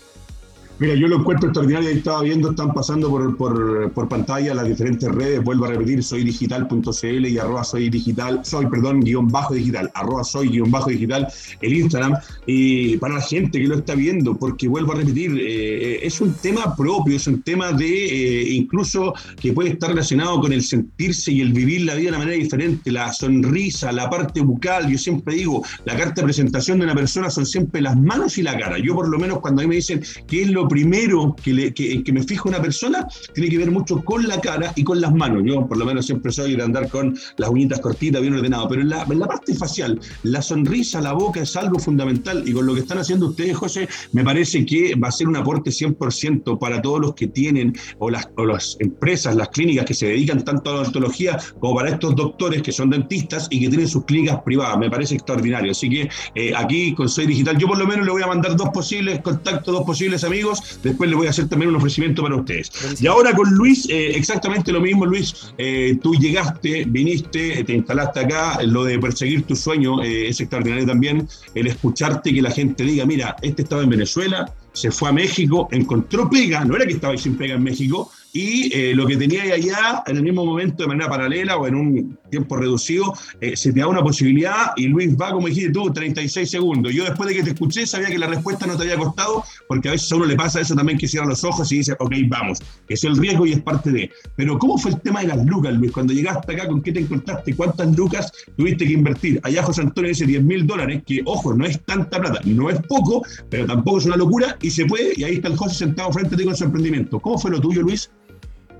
[0.77, 5.09] Mira, yo lo encuentro extraordinario, ahí estaba viendo, están pasando por, por, pantalla las diferentes
[5.09, 10.25] redes, vuelvo a repetir, soydigital.cl y arroba soy digital, soy, perdón, guion bajo digital, arroba
[10.25, 11.29] soy guion bajo digital,
[11.61, 16.05] el Instagram, y para la gente que lo está viendo, porque vuelvo a repetir, eh,
[16.05, 20.51] es un tema propio, es un tema de eh, incluso que puede estar relacionado con
[20.51, 24.41] el sentirse y el vivir la vida de una manera diferente, la sonrisa, la parte
[24.41, 28.37] bucal, yo siempre digo, la carta de presentación de una persona son siempre las manos
[28.37, 30.64] y la cara, yo por lo menos cuando a mí me dicen qué es lo
[30.67, 34.71] primero que, le, que, me fijo una persona tiene que ver mucho con la cara
[34.75, 35.43] y con las manos.
[35.45, 38.81] Yo por lo menos siempre soy de andar con las uñitas cortitas, bien ordenado, pero
[38.81, 42.65] en la, en la parte facial, la sonrisa, la boca es algo fundamental y con
[42.65, 46.59] lo que están haciendo ustedes, José, me parece que va a ser un aporte 100%
[46.59, 50.43] para todos los que tienen o las, o las empresas, las clínicas que se dedican
[50.43, 54.05] tanto a la odontología como para estos doctores que son dentistas y que tienen sus
[54.05, 54.77] clínicas privadas.
[54.77, 55.71] Me parece extraordinario.
[55.71, 58.55] Así que eh, aquí con Soy Digital, yo por lo menos le voy a mandar
[58.55, 62.35] dos posibles contactos, dos posibles amigos Después le voy a hacer también un ofrecimiento para
[62.35, 62.71] ustedes.
[62.99, 65.53] Y ahora con Luis, eh, exactamente lo mismo, Luis.
[65.57, 68.61] Eh, tú llegaste, viniste, te instalaste acá.
[68.63, 71.27] Lo de perseguir tu sueño eh, es extraordinario también.
[71.53, 75.69] El escucharte que la gente diga, mira, este estaba en Venezuela, se fue a México,
[75.71, 79.43] encontró pega, no era que estaba sin pega en México, y eh, lo que tenía
[79.43, 83.71] allá, en el mismo momento, de manera paralela o en un tiempo reducido, eh, se
[83.71, 86.93] te da una posibilidad y Luis va, como dijiste tú, 36 segundos.
[86.93, 89.89] Yo después de que te escuché sabía que la respuesta no te había costado, porque
[89.89, 92.13] a veces a uno le pasa eso también que cierra los ojos y dice, ok,
[92.27, 94.11] vamos, es el riesgo y es parte de.
[94.35, 95.91] Pero ¿cómo fue el tema de las lucas, Luis?
[95.91, 97.55] Cuando llegaste acá, ¿con qué te encontraste?
[97.55, 99.39] ¿Cuántas lucas tuviste que invertir?
[99.43, 102.79] Allá José Antonio dice 10 mil dólares, que ojo, no es tanta plata, no es
[102.87, 106.11] poco, pero tampoco es una locura y se puede, y ahí está el José sentado
[106.11, 107.19] frente a ti con su emprendimiento.
[107.19, 108.09] ¿Cómo fue lo tuyo, Luis?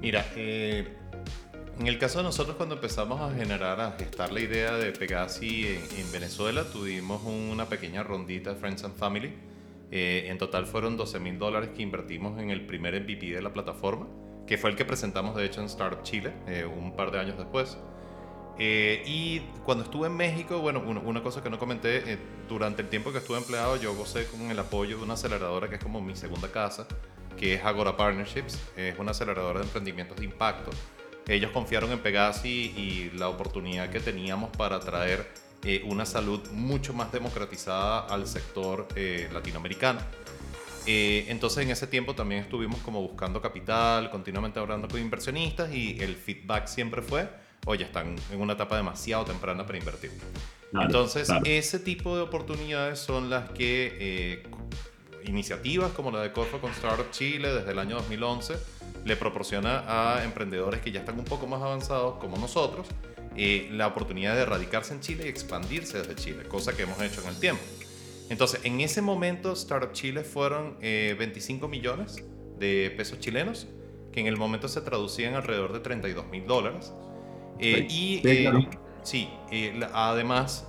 [0.01, 0.85] Mira, eh,
[1.79, 5.67] en el caso de nosotros cuando empezamos a generar, a gestar la idea de Pegasi
[5.97, 9.33] en, Venezuela, tuvimos una pequeña rondita de Friends and Family.
[9.91, 13.51] Eh, en total fueron 12 mil dólares que invertimos en el primer MVP de la
[13.51, 14.07] plataforma,
[14.47, 17.37] que fue el que presentamos de hecho en Startup Chile eh, un par de años
[17.37, 17.77] después.
[18.57, 23.17] y cuando estuve en México, bueno, una cosa que no comenté, durante el tiempo que
[23.17, 26.49] estuve empleado yo gocé con el apoyo de una aceleradora que es como mi segunda
[26.49, 26.87] casa,
[27.37, 30.71] que es Agora Partnerships, es una aceleradora de emprendimientos de impacto.
[31.27, 35.27] Ellos confiaron en Pegasi y la oportunidad que teníamos para traer
[35.63, 39.99] eh, una salud mucho más democratizada al sector eh, latinoamericano.
[40.85, 45.97] Eh, entonces en ese tiempo también estuvimos como buscando capital, continuamente hablando con inversionistas y
[45.99, 47.27] el feedback siempre fue,
[47.65, 50.11] oye, están en una etapa demasiado temprana para invertir.
[50.79, 54.43] entonces ese tipo de oportunidades son las que
[55.23, 58.74] iniciativas como la de Corfo con Startup Chile desde el año 2011
[59.05, 62.87] le proporciona a emprendedores que ya están un poco más avanzados como nosotros
[63.37, 67.21] eh, la oportunidad de radicarse en Chile y expandirse desde Chile, cosa que hemos hecho
[67.21, 67.61] en el tiempo.
[68.29, 72.25] Entonces, en ese momento, Startup Chile fueron 25 eh, millones
[72.57, 73.67] de pesos chilenos
[74.11, 76.91] que en el momento se traducía en alrededor de 32 mil dólares.
[77.59, 78.21] Eh, y
[79.03, 79.29] sí,
[79.93, 80.67] además,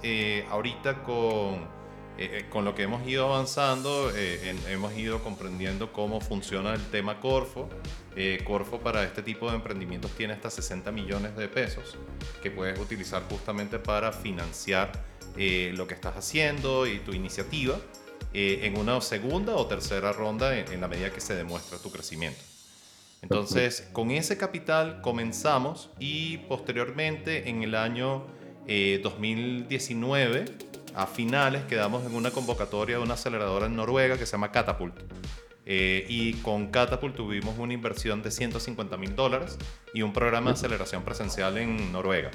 [0.51, 1.77] ahorita con
[2.19, 6.83] eh, eh, con lo que hemos ido avanzando, eh, hemos ido comprendiendo cómo funciona el
[6.87, 7.69] tema Corfo.
[8.45, 11.99] Corfo para este tipo de emprendimientos tiene hasta 60 millones de pesos
[12.43, 14.91] que puedes utilizar justamente para financiar
[15.37, 17.79] lo que estás haciendo y tu iniciativa
[18.33, 22.41] en una segunda o tercera ronda en, la medida que se demuestra tu crecimiento.
[23.21, 28.27] Entonces, con ese capital comenzamos y posteriormente en el año
[28.67, 30.45] 2019
[30.95, 34.95] a finales quedamos en una convocatoria de una aceleradora en Noruega que se llama Catapult.
[35.69, 39.59] Eh, y con Catapult tuvimos una inversión de 150 mil dólares
[39.93, 42.31] y un programa de aceleración presencial en Noruega.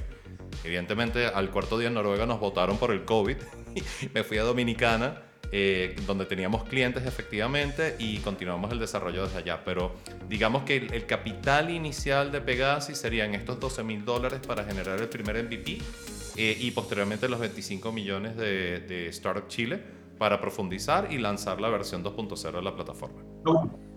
[0.66, 3.38] Evidentemente, al cuarto día en Noruega nos votaron por el COVID.
[4.14, 5.22] Me fui a Dominicana,
[5.54, 9.64] eh, donde teníamos clientes efectivamente y continuamos el desarrollo desde allá.
[9.64, 9.96] Pero
[10.28, 15.08] digamos que el, capital inicial de Pegasi serían estos 12 mil dólares para generar el
[15.08, 15.78] primer MVP
[16.36, 21.68] eh, y posteriormente los 25 millones de, de Startup Chile para profundizar y lanzar la
[21.70, 23.24] versión 2.0 de la plataforma.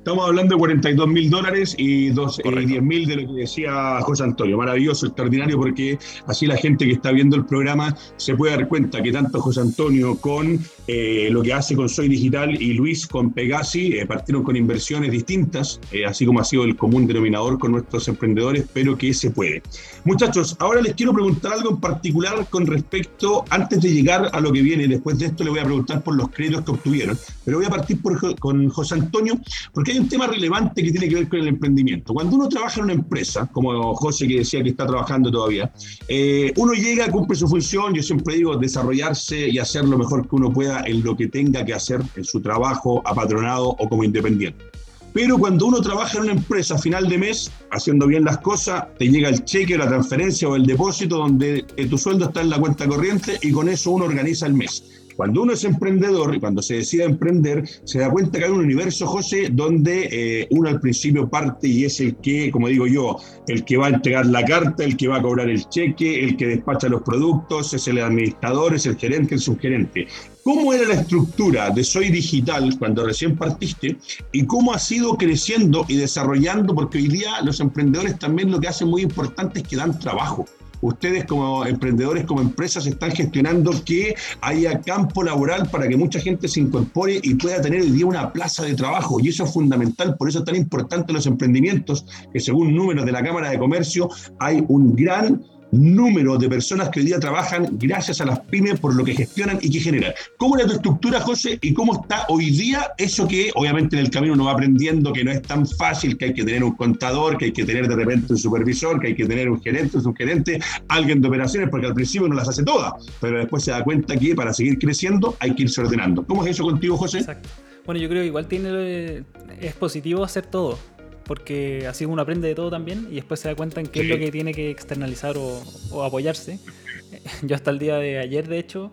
[0.05, 4.59] Estamos hablando de 42 mil dólares y, 10 mil de lo que decía José Antonio.
[4.59, 9.03] Maravilloso, extraordinario, porque así la gente que está viendo el programa se puede dar cuenta
[9.03, 13.33] que tanto José Antonio con eh, lo que hace con Soy Digital y Luis con
[13.33, 17.73] Pegasi eh, partieron con inversiones distintas, eh, así como ha sido el común denominador con
[17.73, 19.63] nuestros emprendedores, pero que se puede.
[20.05, 24.53] Muchachos, ahora les quiero preguntar algo en particular con respecto, antes de llegar a lo
[24.53, 27.57] que viene, después de esto le voy a preguntar por los créditos que obtuvieron, pero
[27.57, 29.41] voy a partir por, con José Antonio,
[29.73, 32.13] porque hay un tema relevante que tiene que ver con el emprendimiento.
[32.13, 35.71] Cuando uno trabaja en una empresa, como José que decía que está trabajando todavía,
[36.09, 40.35] eh, uno llega, cumple su función, yo siempre digo, desarrollarse y hacer lo mejor que
[40.35, 44.65] uno pueda en lo que tenga que hacer en su trabajo, apatronado o como independiente.
[45.13, 48.87] Pero cuando uno trabaja en una empresa a final de mes, haciendo bien las cosas,
[48.99, 52.51] te llega el cheque, la transferencia o el depósito donde eh, tu sueldo está en
[52.51, 55.04] la cuenta corriente y con eso uno organiza el mes.
[55.17, 58.61] Cuando uno es emprendedor y cuando se decide emprender, se da cuenta que hay un
[58.61, 63.19] universo, José, donde eh, uno al principio parte y es el que, como digo yo,
[63.47, 66.37] el que va a entregar la carta, el que va a cobrar el cheque, el
[66.37, 70.09] que despacha los productos, es el administrador, es el gerente, el subgerente.
[70.43, 73.97] ¿Cómo era la estructura de Soy Digital cuando recién partiste
[74.31, 76.75] y cómo ha sido creciendo y desarrollando?
[76.75, 80.45] Porque hoy día los emprendedores también lo que hacen muy importante es que dan trabajo
[80.85, 86.47] ustedes como emprendedores, como empresas, están gestionando que haya campo laboral para que mucha gente
[86.47, 89.19] se incorpore y pueda tener hoy día una plaza de trabajo.
[89.21, 93.13] Y eso es fundamental, por eso es tan importante los emprendimientos, que según números de
[93.13, 95.43] la Cámara de Comercio hay un gran
[95.75, 99.59] número de personas que hoy día trabajan gracias a las pymes por lo que gestionan
[99.61, 100.13] y que generan.
[100.37, 104.11] ¿Cómo es tu estructura, José, y cómo está hoy día eso que obviamente en el
[104.11, 107.37] camino uno va aprendiendo que no es tan fácil, que hay que tener un contador,
[107.39, 110.03] que hay que tener de repente un supervisor, que hay que tener un gerente, un
[110.03, 113.83] subgerente, alguien de operaciones, porque al principio uno las hace todas, pero después se da
[113.83, 116.25] cuenta que para seguir creciendo hay que irse ordenando.
[116.27, 117.19] ¿Cómo es eso contigo, José?
[117.19, 117.49] Exacto.
[117.85, 119.25] Bueno, yo creo que igual tiene,
[119.61, 120.79] es positivo hacer todo
[121.25, 124.09] porque así uno aprende de todo también y después se da cuenta en qué es
[124.09, 126.59] lo que tiene que externalizar o, apoyarse.
[127.43, 128.93] Yo hasta el día de ayer, de hecho,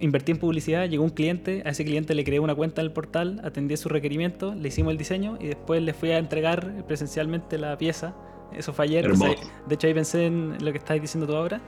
[0.00, 2.92] invertí en publicidad, llegó un cliente, a ese cliente le creé una cuenta en el
[2.92, 7.58] portal, atendí su requerimiento, le hicimos el diseño y después le fui a entregar presencialmente
[7.58, 8.14] la pieza.
[8.56, 9.10] Eso fue ayer.
[9.12, 11.60] de hecho, ahí pensé en lo que estáis diciendo tú ahora.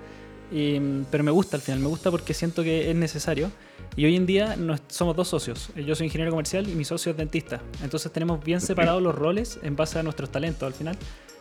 [1.11, 3.51] Pero me gusta al final, me gusta porque siento que es necesario.
[3.97, 4.57] Y hoy en día
[4.89, 5.71] somos dos socios.
[5.75, 7.61] Yo soy ingeniero comercial y mi socio es dentista.
[7.83, 10.97] Entonces tenemos bien separados los roles en base a nuestros talentos al final.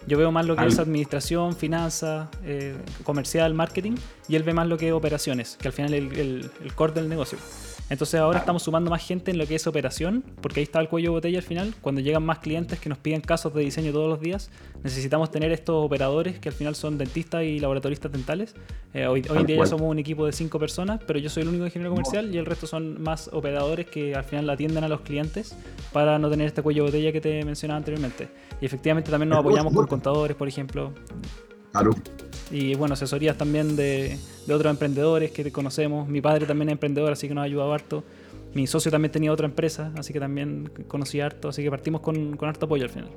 [0.07, 3.95] Yo veo más lo que es administración, finanzas, eh, comercial, marketing,
[4.27, 6.93] y él ve más lo que es operaciones, que al final es el, el core
[6.93, 7.37] del negocio.
[7.89, 10.89] Entonces ahora estamos sumando más gente en lo que es operación, porque ahí está el
[10.89, 11.73] cuello de botella al final.
[11.81, 14.51] Cuando llegan más clientes que nos piden casos de diseño todos los días,
[14.83, 18.55] necesitamos tener estos operadores que al final son dentistas y laboratoristas dentales.
[18.93, 21.43] Eh, hoy, hoy en día ya somos un equipo de cinco personas, pero yo soy
[21.43, 24.87] el único ingeniero comercial y el resto son más operadores que al final atienden a
[24.87, 25.55] los clientes
[25.91, 28.29] para no tener este cuello de botella que te mencionaba anteriormente.
[28.61, 30.93] Y efectivamente también nos apoyamos con contadores, por ejemplo.
[31.71, 31.91] Claro.
[32.51, 36.07] Y bueno, asesorías también de, otros emprendedores que conocemos.
[36.07, 38.03] Mi padre también es emprendedor, así que nos ha ayudado harto.
[38.53, 42.35] Mi socio también tenía otra empresa, así que también conocí harto, así que partimos con,
[42.35, 43.09] con harto apoyo al final.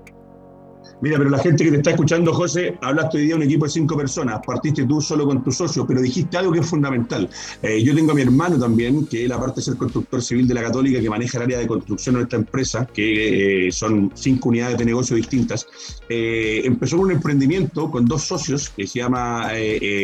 [1.03, 3.65] Mira, pero la gente que te está escuchando, José, hablaste hoy día de un equipo
[3.65, 7.29] de cinco personas, partiste tú solo con tu socio, pero dijiste algo que es fundamental.
[7.61, 10.55] Eh, yo tengo a mi hermano también, que es aparte de ser constructor civil de
[10.55, 14.51] la Católica, que maneja el área de construcción de esta empresa, que eh, son cinco
[14.51, 15.67] unidades de negocio distintas.
[16.09, 19.51] Eh, empezó con un emprendimiento con dos socios que se llama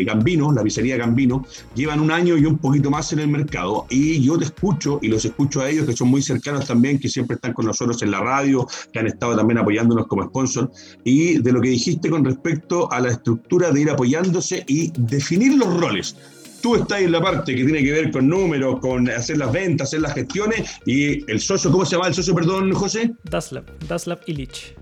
[0.05, 1.47] Gambino, la pizzería Gambino.
[1.77, 3.87] Llevan un año y un poquito más en el mercado.
[3.89, 7.09] Y yo te escucho y los escucho a ellos, que son muy cercanos también, que
[7.09, 10.73] siempre están con nosotros en la radio, que han estado también apoyándonos como sponsor
[11.05, 15.55] y de lo que dijiste con respecto a la estructura de ir apoyándose y definir
[15.57, 16.17] los roles.
[16.63, 19.89] Tú estás en la parte que tiene que ver con números, con hacer las ventas,
[19.89, 23.13] hacer las gestiones y el socio, ¿cómo se llama el socio, perdón, José?
[23.25, 24.75] Daslav, Daslav Illich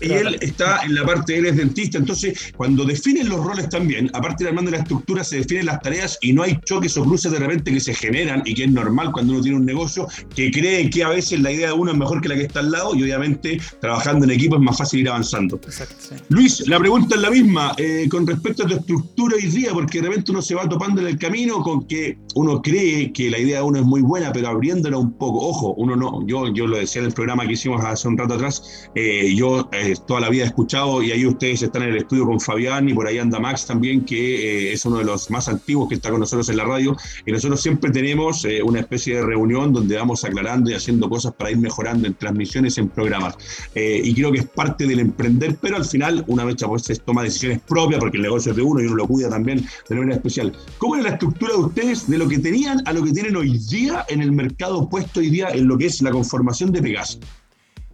[0.00, 4.10] y él está en la parte, él es dentista, entonces cuando definen los roles también,
[4.14, 7.32] aparte de armando la estructura, se definen las tareas y no hay choques o cruces
[7.32, 10.50] de repente que se generan y que es normal cuando uno tiene un negocio, que
[10.50, 12.70] cree que a veces la idea de uno es mejor que la que está al
[12.70, 15.56] lado y obviamente trabajando en equipo es más fácil ir avanzando.
[15.56, 15.94] Exacto,
[16.28, 20.00] Luis, la pregunta es la misma eh, con respecto a tu estructura hoy día, porque
[20.00, 23.38] de repente uno se va topando en el camino con que uno cree que la
[23.38, 26.66] idea de uno es muy buena, pero abriéndola un poco, ojo, uno no, yo, yo
[26.66, 30.20] lo decía en el programa que hicimos hace un rato atrás, eh, yo eh, toda
[30.20, 33.06] la vida he escuchado, y ahí ustedes están en el estudio con Fabián y por
[33.06, 36.20] ahí anda Max también, que eh, es uno de los más antiguos que está con
[36.20, 36.96] nosotros en la radio,
[37.26, 41.32] y nosotros siempre tenemos eh, una especie de reunión donde vamos aclarando y haciendo cosas
[41.34, 43.36] para ir mejorando en transmisiones, en programas.
[43.74, 46.96] Eh, y creo que es parte del emprender, pero al final, una vez pues se
[46.96, 49.94] toma decisiones propias, porque el negocio es de uno y uno lo cuida también de
[49.94, 50.52] manera especial.
[50.78, 53.58] ¿Cómo es la estructura de ustedes de lo que tenían a lo que tienen hoy
[53.58, 57.18] día en el mercado puesto hoy día en lo que es la conformación de Pegaso?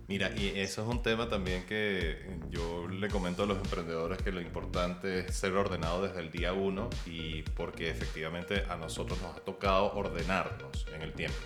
[0.07, 2.19] Mira, y eso es un tema también que
[2.51, 6.53] yo le comento a los emprendedores que lo importante es ser ordenado desde el día
[6.53, 11.37] uno y porque efectivamente a nosotros nos ha tocado ordenarnos en el tiempo.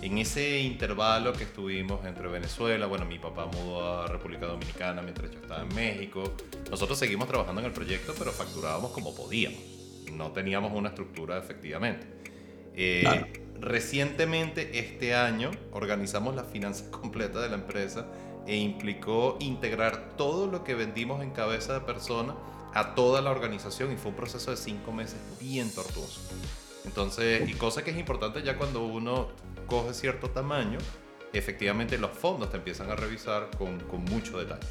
[0.00, 5.30] En ese intervalo que estuvimos entre Venezuela, bueno, mi papá mudó a República Dominicana mientras
[5.30, 6.34] yo estaba en México,
[6.70, 9.60] nosotros seguimos trabajando en el proyecto, pero facturábamos como podíamos.
[10.12, 12.06] No teníamos una estructura efectivamente.
[12.74, 18.06] Eh, Recientemente, este año, organizamos la finanza completa de la empresa
[18.44, 22.34] e implicó integrar todo lo que vendimos en cabeza de persona
[22.74, 26.20] a toda la organización y fue un proceso de cinco meses bien tortuoso.
[26.84, 29.28] Entonces, y cosa que es importante ya cuando uno
[29.68, 30.78] coge cierto tamaño,
[31.32, 34.66] efectivamente los fondos te empiezan a revisar con, con mucho detalle.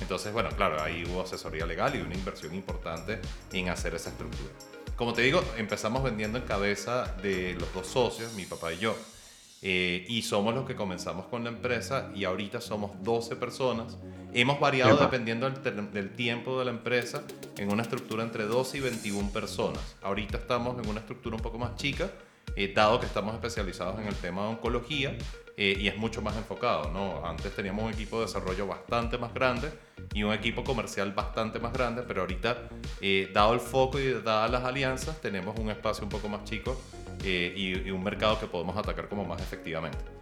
[0.00, 3.20] Entonces, bueno, claro, ahí hubo asesoría legal y una inversión importante
[3.52, 4.50] en hacer esa estructura.
[4.96, 8.94] Como te digo, empezamos vendiendo en cabeza de los dos socios, mi papá y yo.
[9.64, 13.96] Eh, y somos los que comenzamos con la empresa y ahorita somos 12 personas.
[14.34, 17.22] Hemos variado dependiendo del, tiempo de la empresa
[17.56, 19.96] en una estructura entre 12 y 21 personas.
[20.02, 22.10] Ahorita estamos en una estructura un poco más chica,
[22.56, 25.16] eh, dado que estamos especializados en el tema de oncología
[25.56, 27.26] eh, y es mucho más enfocado, ¿no?
[27.26, 29.70] Antes teníamos un equipo de desarrollo bastante más grande
[30.14, 32.68] y un equipo comercial bastante más grande, pero ahorita,
[33.00, 36.80] eh, dado el foco y dadas las alianzas, tenemos un espacio un poco más chico
[37.22, 40.21] eh, y, y un mercado que podemos atacar como más efectivamente.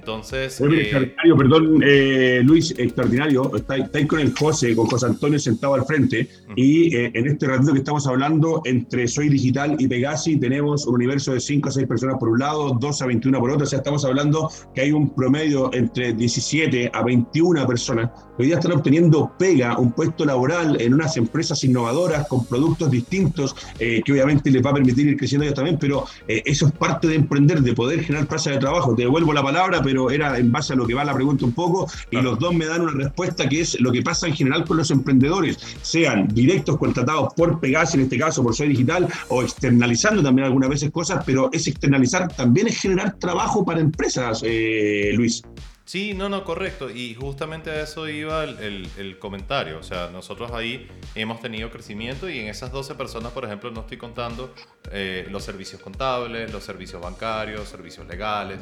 [0.00, 0.60] Entonces.
[0.60, 3.52] Muy extraordinario, perdón, eh, Luis, extraordinario.
[3.54, 6.28] Estáis con el José, con José Antonio sentado al frente.
[6.56, 10.94] Y eh, en este ratito que estamos hablando, entre Soy Digital y Pegasi, tenemos un
[10.94, 13.64] universo de 5 a 6 personas por un lado, 2 a 21 por otro.
[13.64, 18.54] O sea, estamos hablando que hay un promedio entre 17 a 21 personas hoy día
[18.54, 24.12] están obteniendo pega, un puesto laboral en unas empresas innovadoras con productos distintos, eh, que
[24.12, 27.60] obviamente les va a permitir ir creciendo ellos también, pero eso es parte de emprender,
[27.60, 28.94] de poder generar plazas de trabajo.
[28.94, 31.52] Te devuelvo la palabra, pero era en base a lo que va la pregunta un
[31.52, 34.64] poco, y los dos me dan una respuesta que es lo que pasa en general
[34.64, 39.42] con los emprendedores, sean directos contratados por Pegas, en este caso por Soy Digital, o
[39.42, 45.12] externalizando también algunas veces cosas, pero ese externalizar también es generar trabajo para empresas, eh,
[45.14, 45.42] Luis.
[45.90, 46.88] Sí, no, no, correcto.
[46.88, 49.76] Y justamente a eso iba el, comentario.
[49.76, 53.80] O sea, nosotros ahí hemos tenido crecimiento y en esas 12 personas, por ejemplo, no
[53.80, 54.54] estoy contando
[54.92, 58.60] eh, los servicios contables, los servicios bancarios, servicios legales,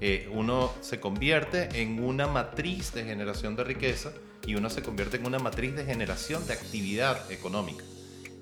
[0.00, 4.12] eh, uno se convierte en una matriz de generación de riqueza
[4.46, 7.84] y uno se convierte en una matriz de generación de actividad económica.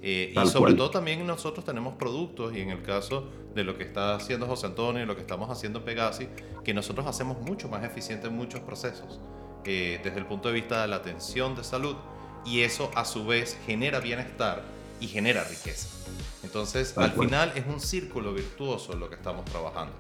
[0.07, 3.85] Eh, y sobre todo también nosotros tenemos productos y en el caso de lo que
[3.85, 6.29] está haciendo José Antonio y lo que estamos haciendo en Pegasi,
[6.63, 9.19] que nosotros hacemos mucho más eficiente en muchos procesos,
[9.65, 11.97] eh, desde el punto de vista de la atención de salud
[12.45, 14.63] y eso a su vez genera bienestar
[15.01, 15.89] y genera riqueza.
[16.43, 19.95] Entonces, al final es un círculo virtuoso lo que estamos trabajando.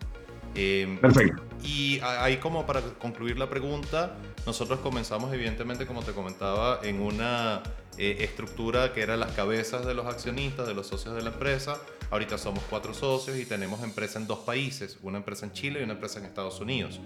[0.54, 1.42] Em, Perfecto.
[1.64, 7.62] Y ahí como para concluir la pregunta, nosotros comenzamos evidentemente, como te comentaba, en una
[7.96, 11.78] eh, estructura que era las cabezas de los accionistas, de los socios de la empresa.
[12.10, 15.84] Ahorita somos cuatro socios y tenemos empresa en dos países, una empresa en Chile y
[15.84, 17.00] una empresa en Estados Unidos.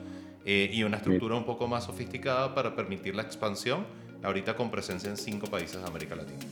[0.44, 3.86] Eh, y una estructura un poco más sofisticada para permitir la expansión,
[4.24, 6.44] ahorita con presencia en cinco países de América Latina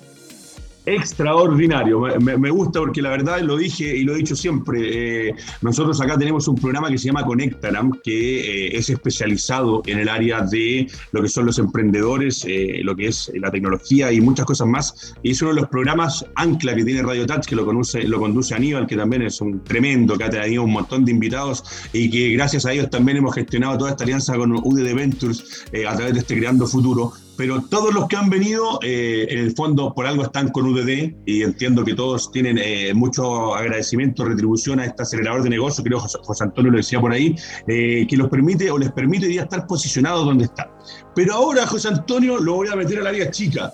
[0.86, 2.00] extraordinario.
[2.20, 5.28] Me, gusta porque la verdad lo dije y lo he dicho siempre.
[5.28, 9.98] Eh, nosotros acá tenemos un programa que se llama Conectaram, que eh, es especializado en
[9.98, 14.20] el área de lo que son los emprendedores, eh, lo que es la tecnología y
[14.20, 15.14] muchas cosas más.
[15.22, 18.20] Y es uno de los programas ancla que tiene Radio Touch, que lo, conoce, lo
[18.20, 22.08] conduce Aníbal, que también es un tremendo, que ha tenido un montón de invitados y
[22.10, 26.14] que gracias a ellos también hemos gestionado toda esta alianza con UDD Ventures a través
[26.14, 30.06] de este Creando Futuro pero todos los que han venido, eh, en el fondo, por
[30.06, 35.02] algo están con UDD y entiendo que todos tienen eh, mucho agradecimiento, retribución a este
[35.02, 37.34] acelerador de negocio, creo que José Antonio lo decía por ahí,
[37.68, 40.68] eh, que los permite o les permite ya estar posicionados donde están.
[41.14, 43.72] Pero ahora, José Antonio, lo voy a meter al área chica.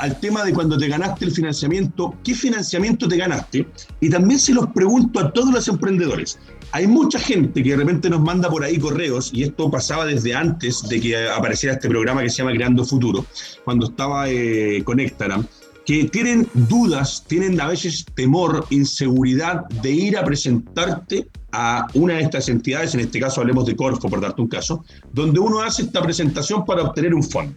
[0.00, 3.68] al tema de cuando te ganaste el financiamiento, ¿qué financiamiento te ganaste?
[4.00, 6.38] Y también se los pregunto a todos los emprendedores,
[6.72, 10.34] hay mucha gente que de repente nos manda por ahí correos, y esto pasaba desde
[10.34, 13.24] antes de que apareciera este programa que se llama Creando Futuro,
[13.64, 15.46] cuando estaba eh, con Ectaram,
[15.86, 22.24] que tienen dudas, tienen a veces temor, inseguridad de ir a presentarte a una de
[22.24, 25.84] estas entidades, en este caso hablemos de Corfo, por darte un caso, donde uno hace
[25.84, 27.54] esta presentación para obtener un fondo.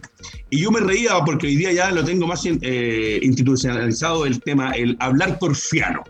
[0.48, 4.70] Y yo me reía porque hoy día ya lo tengo más eh, institucionalizado el tema,
[4.72, 6.02] el hablar porfiano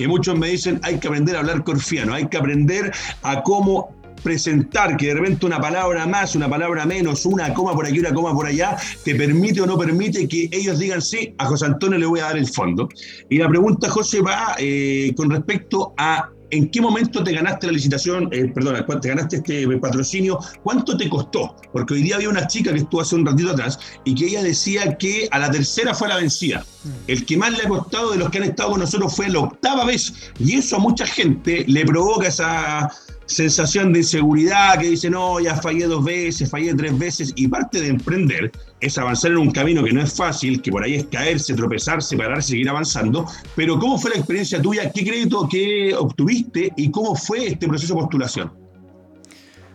[0.00, 2.90] que muchos me dicen hay que aprender a hablar corfiano, hay que aprender
[3.20, 7.84] a cómo presentar que de repente una palabra más, una palabra menos, una coma por
[7.84, 11.44] aquí, una coma por allá, te permite o no permite que ellos digan sí, a
[11.44, 12.88] José Antonio le voy a dar el fondo.
[13.28, 17.72] Y la pregunta, José, va eh, con respecto a ¿En qué momento te ganaste la
[17.74, 18.28] licitación?
[18.32, 20.38] Eh, perdona, te ganaste este patrocinio.
[20.62, 21.56] ¿Cuánto te costó?
[21.72, 24.42] Porque hoy día había una chica que estuvo hace un ratito atrás y que ella
[24.42, 26.64] decía que a la tercera fue la vencida.
[26.84, 26.88] Mm.
[27.06, 29.40] El que más le ha costado de los que han estado con nosotros fue la
[29.40, 30.12] octava vez.
[30.38, 32.90] Y eso a mucha gente le provoca esa,
[33.30, 37.80] sensación de inseguridad que dice, no, ya fallé dos veces, fallé tres veces, y parte
[37.80, 38.50] de emprender
[38.80, 42.16] es avanzar en un camino que no es fácil, que por ahí es caerse, tropezarse,
[42.16, 44.90] parar, seguir avanzando, pero ¿cómo fue la experiencia tuya?
[44.90, 48.52] ¿Qué crédito que obtuviste y cómo fue este proceso de postulación?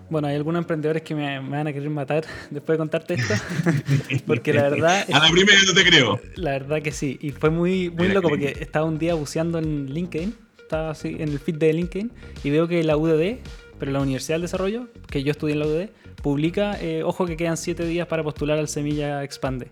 [0.09, 3.35] Bueno, hay algunos emprendedores que me, van a querer matar después de contarte esto,
[4.27, 5.05] porque la verdad...
[5.13, 6.19] a la primera no te creo.
[6.35, 9.93] La verdad que sí, y fue muy, muy loco porque estaba un día buceando en
[9.93, 12.11] LinkedIn estaba así en el feed de LinkedIn
[12.43, 13.37] y veo que la UDD,
[13.79, 15.89] pero la Universidad del Desarrollo, que yo estudié en la UDD,
[16.21, 19.67] publica, eh, ojo que quedan 7 días para postular al Semilla Expande.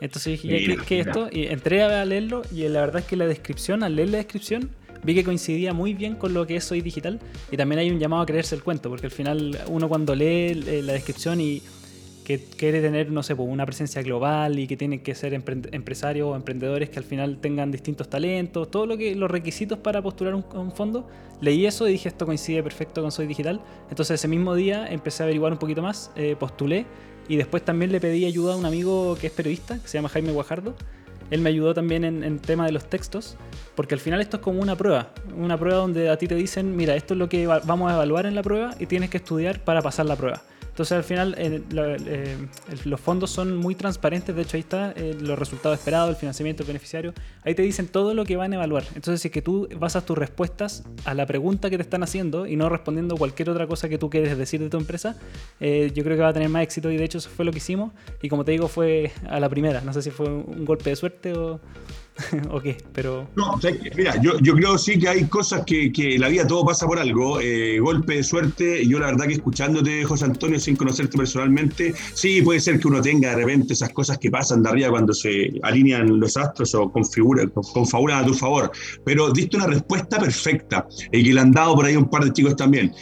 [0.00, 1.28] Entonces dije, ¿qué, es esto?
[1.32, 4.70] Y entré a leerlo y la verdad es que la descripción, al leer la descripción,
[5.02, 7.18] vi que coincidía muy bien con lo que es Soy Digital
[7.50, 10.62] y también hay un llamado a creerse el cuento, porque al final uno cuando lee
[10.66, 11.62] eh, la descripción y
[12.26, 16.26] que quiere tener, no sé, pues, una presencia global y que tienen que ser empresarios
[16.26, 20.34] o emprendedores que al final tengan distintos talentos, todo lo que los requisitos para postular
[20.34, 21.08] un, fondo.
[21.40, 23.60] Leí eso y dije esto coincide perfecto con Soy Digital.
[23.90, 26.84] Entonces ese mismo día empecé a averiguar un poquito más, eh, postulé
[27.28, 30.08] y después también le pedí ayuda a un amigo que es periodista, que se llama
[30.08, 30.74] Jaime Guajardo.
[31.30, 33.36] Él me ayudó también en, el tema de los textos,
[33.76, 36.74] porque al final esto es como una prueba, una prueba donde a ti te dicen,
[36.74, 39.62] mira, esto es lo que vamos a evaluar en la prueba y tienes que estudiar
[39.62, 40.42] para pasar la prueba.
[40.76, 41.62] Entonces al final eh,
[42.06, 42.36] eh,
[42.84, 46.64] los fondos son muy transparentes, de hecho ahí está eh, los resultados esperados, el financiamiento
[46.64, 47.14] el beneficiario,
[47.44, 48.84] ahí te dicen todo lo que van a evaluar.
[48.94, 52.46] Entonces si es que tú basas tus respuestas a la pregunta que te están haciendo
[52.46, 55.16] y no respondiendo cualquier otra cosa que tú quieres decir de tu empresa,
[55.60, 56.90] yo creo que va a tener más éxito.
[56.90, 57.92] Y de hecho eso fue lo que hicimos.
[58.20, 60.96] Y como te digo fue a la primera, no sé si fue un golpe de
[60.96, 61.58] suerte o...
[62.50, 62.76] ¿O qué?
[62.92, 63.28] Pero...
[63.36, 63.58] No,
[63.96, 66.98] mira, yo, yo, creo sí que hay cosas que, que la vida todo pasa por
[66.98, 67.40] algo.
[67.40, 72.42] Eh, golpe de suerte, yo la verdad que escuchándote, José Antonio, sin conocerte personalmente, sí
[72.42, 75.52] puede ser que uno tenga de repente esas cosas que pasan de arriba cuando se
[75.62, 77.52] alinean los astros o configuran,
[78.12, 78.70] a tu favor.
[79.04, 82.32] Pero diste una respuesta perfecta y que le han dado por ahí un par de
[82.32, 82.92] chicos también.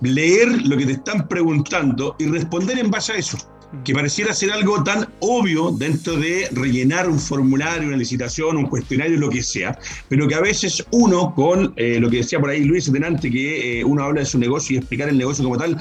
[0.00, 3.38] Leer lo que te están preguntando y responder en base a eso
[3.84, 9.18] que pareciera ser algo tan obvio dentro de rellenar un formulario, una licitación, un cuestionario,
[9.18, 12.64] lo que sea, pero que a veces uno, con eh, lo que decía por ahí
[12.64, 15.76] Luis Denante, que eh, uno habla de su negocio y explicar el negocio como tal,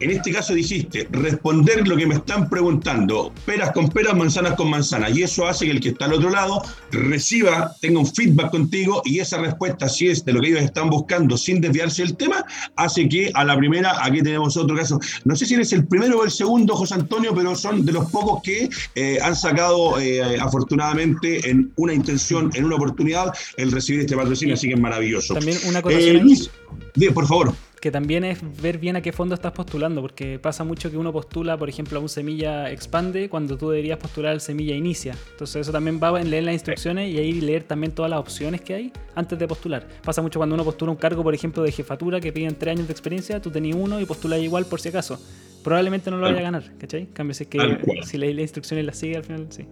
[0.00, 4.70] en este caso dijiste, responder lo que me están preguntando, peras con peras, manzanas con
[4.70, 8.50] manzanas, y eso hace que el que está al otro lado reciba, tenga un feedback
[8.50, 12.16] contigo, y esa respuesta, si es de lo que ellos están buscando sin desviarse del
[12.16, 12.44] tema,
[12.76, 16.20] hace que a la primera, aquí tenemos otro caso, no sé si eres el primero
[16.20, 20.38] o el segundo, José Antonio, pero son de los pocos que eh, han sacado eh,
[20.40, 25.34] afortunadamente en una intención, en una oportunidad, el recibir este patrocinio, así que es maravilloso.
[25.34, 25.98] También una cosa.
[25.98, 30.64] Eh, por favor que también es ver bien a qué fondo estás postulando, porque pasa
[30.64, 34.40] mucho que uno postula, por ejemplo, a un semilla expande cuando tú deberías postular al
[34.40, 35.14] semilla inicia.
[35.32, 38.60] Entonces eso también va en leer las instrucciones y ahí leer también todas las opciones
[38.60, 39.86] que hay antes de postular.
[40.02, 42.88] Pasa mucho cuando uno postula un cargo, por ejemplo, de jefatura que piden tres años
[42.88, 45.20] de experiencia, tú tenías uno y postulas igual por si acaso.
[45.62, 47.06] Probablemente no lo vaya a ganar, ¿cachai?
[47.12, 47.58] Cambio, si que
[48.04, 49.66] si leí las instrucciones y las sigue al final, sí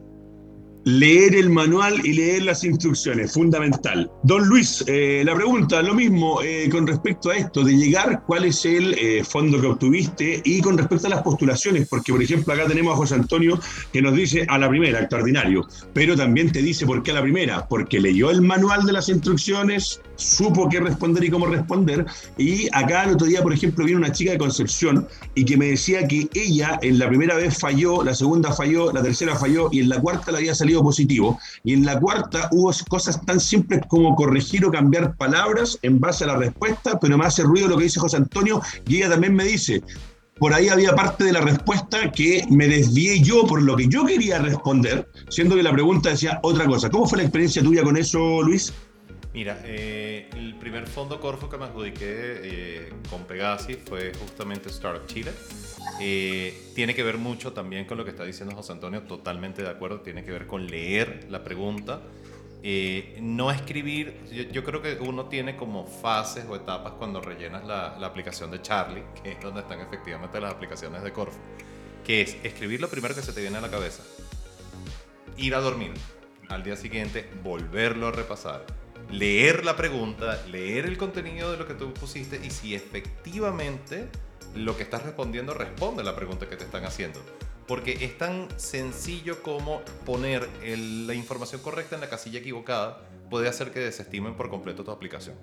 [0.87, 4.09] leer el manual y leer las instrucciones, fundamental.
[4.23, 8.45] Don Luis, eh, la pregunta, lo mismo eh, con respecto a esto, de llegar, cuál
[8.45, 12.55] es el eh, fondo que obtuviste y con respecto a las postulaciones, porque por ejemplo
[12.55, 13.59] acá tenemos a José Antonio
[13.93, 17.23] que nos dice a la primera, extraordinario, pero también te dice por qué a la
[17.23, 22.05] primera, porque leyó el manual de las instrucciones, supo qué responder y cómo responder.
[22.37, 25.67] Y acá el otro día, por ejemplo, vino una chica de Concepción y que me
[25.67, 29.81] decía que ella en la primera vez falló, la segunda falló, la tercera falló y
[29.81, 31.39] en la cuarta le había salido positivo.
[31.65, 36.25] Y en la cuarta hubo cosas tan simples como corregir o cambiar palabras en base
[36.25, 39.35] a la respuesta, pero me hace ruido lo que dice José Antonio y ella también
[39.35, 39.83] me dice,
[40.39, 44.05] por ahí había parte de la respuesta que me desvié yo por lo que yo
[44.05, 46.91] quería responder, siendo que la pregunta decía otra cosa.
[46.91, 48.73] ¿Cómo fue la experiencia tuya con eso, Luis?
[49.37, 55.07] Mira, eh, el primer fondo Corfo que me adjudiqué eh, con Pegasi fue justamente Startup
[55.07, 55.31] Chile.
[56.01, 59.69] Eh, tiene que ver mucho también con lo que está diciendo José Antonio, totalmente de
[59.69, 62.01] acuerdo, tiene que ver con leer la pregunta.
[63.21, 64.17] no escribir,
[64.51, 68.63] yo, creo que uno tiene como fases o etapas cuando rellenas la, la, aplicación de
[68.63, 71.39] Charlie, que es donde están efectivamente las aplicaciones de Corfo,
[72.07, 74.03] que es escribir lo primero que se te viene a la cabeza,
[75.37, 75.93] ir a dormir,
[76.49, 78.65] al día siguiente volverlo a repasar,
[79.11, 84.09] leer la pregunta, leer el contenido de lo que tú pusiste y si efectivamente
[84.55, 87.21] lo que estás respondiendo responde a la pregunta que te están haciendo.
[87.67, 93.73] Porque es tan sencillo como poner la información correcta en la casilla equivocada puede hacer
[93.73, 95.37] que desestimen por completo tu aplicación.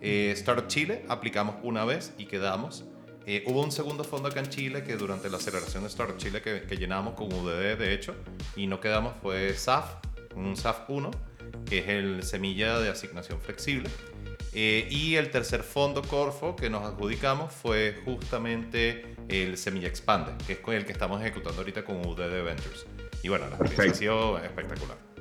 [0.00, 2.84] Eh, Startup Chile aplicamos una vez y quedamos.
[3.26, 6.42] Eh, hubo un segundo fondo acá en Chile que durante la aceleración de Startup Chile
[6.42, 8.16] que, que llenamos con UDD de hecho
[8.56, 9.94] y no quedamos fue SAF,
[10.34, 11.31] un SAF 1
[11.66, 13.88] que es el semilla de asignación flexible.
[14.54, 20.54] Eh, y el tercer fondo Corfo que nos adjudicamos fue justamente el Semilla Expande, que
[20.54, 22.86] es con el que estamos ejecutando ahorita con UDD Ventures.
[23.22, 25.11] Y bueno, la experiencia ha sido espectacular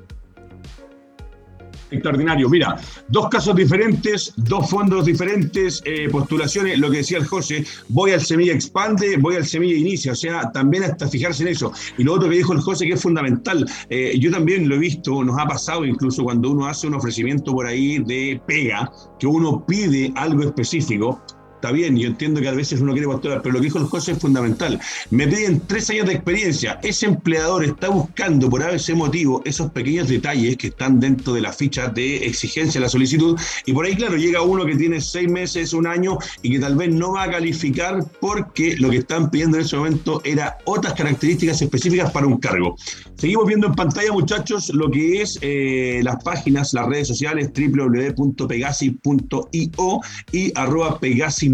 [1.92, 2.50] extraordinario.
[2.50, 2.78] Mira,
[3.10, 8.22] dos casos diferentes, dos fondos diferentes, eh, postulaciones, lo que decía el José, voy al
[8.22, 11.72] Semilla Expande, voy al Semilla Inicia, o sea, también hasta fijarse en eso.
[11.98, 14.80] Y lo otro que dijo el José, que es fundamental, eh, yo también lo he
[14.80, 19.28] visto, nos ha pasado incluso cuando uno hace un ofrecimiento por ahí de pega, que
[19.28, 21.22] uno pide algo específico,
[21.62, 23.84] Está bien, yo entiendo que a veces uno quiere postular, pero lo que dijo el
[23.84, 24.80] José es fundamental.
[25.12, 26.80] Me piden tres años de experiencia.
[26.82, 31.54] Ese empleador está buscando por ese motivo esos pequeños detalles que están dentro de la
[31.54, 33.40] ficha de exigencia de la solicitud.
[33.68, 36.76] Y por ahí, claro, llega uno que tiene seis meses, un año y que tal
[36.76, 40.96] vez no va a calificar porque lo que están pidiendo en ese momento era otras
[40.96, 42.76] características específicas para un cargo.
[43.18, 50.00] Seguimos viendo en pantalla, muchachos, lo que es eh, las páginas, las redes sociales www.pegasi.io
[50.32, 51.51] y arroba pegasi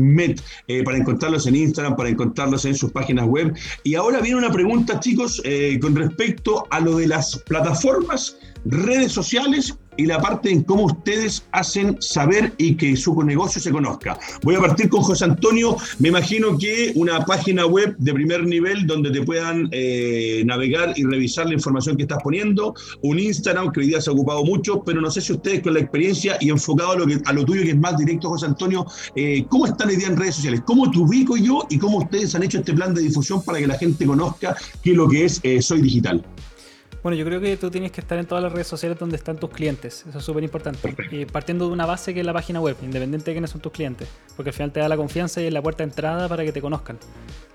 [0.67, 3.53] Eh, para encontrarlos en Instagram, para encontrarlos en sus páginas web.
[3.83, 9.11] Y ahora viene una pregunta, chicos, eh, con respecto a lo de las plataformas, redes
[9.11, 14.17] sociales y la parte en cómo ustedes hacen saber y que su negocio se conozca.
[14.43, 15.77] Voy a partir con José Antonio.
[15.99, 21.03] Me imagino que una página web de primer nivel donde te puedan eh, navegar y
[21.03, 24.83] revisar la información que estás poniendo, un Instagram que hoy día se ha ocupado mucho,
[24.83, 27.77] pero no sé si ustedes con la experiencia y enfocado a lo, tuyo que es
[27.77, 28.85] más directo, José Antonio,
[29.15, 30.61] eh, ¿cómo están hoy día en redes sociales?
[30.65, 33.67] ¿Cómo te ubico yo y cómo ustedes han hecho este plan de difusión para que
[33.67, 36.23] la gente conozca qué es lo que es eh, Soy Digital?
[37.03, 39.37] Bueno, yo creo que tú tienes que estar en todas las redes sociales donde están
[39.37, 40.05] tus clientes.
[40.07, 40.95] Eso es súper importante.
[41.11, 43.71] Y partiendo de una base que es la página web, independiente de quiénes son tus
[43.71, 44.09] clientes.
[44.35, 46.51] Porque al final te da la confianza y es la puerta de entrada para que
[46.51, 46.97] te conozcan.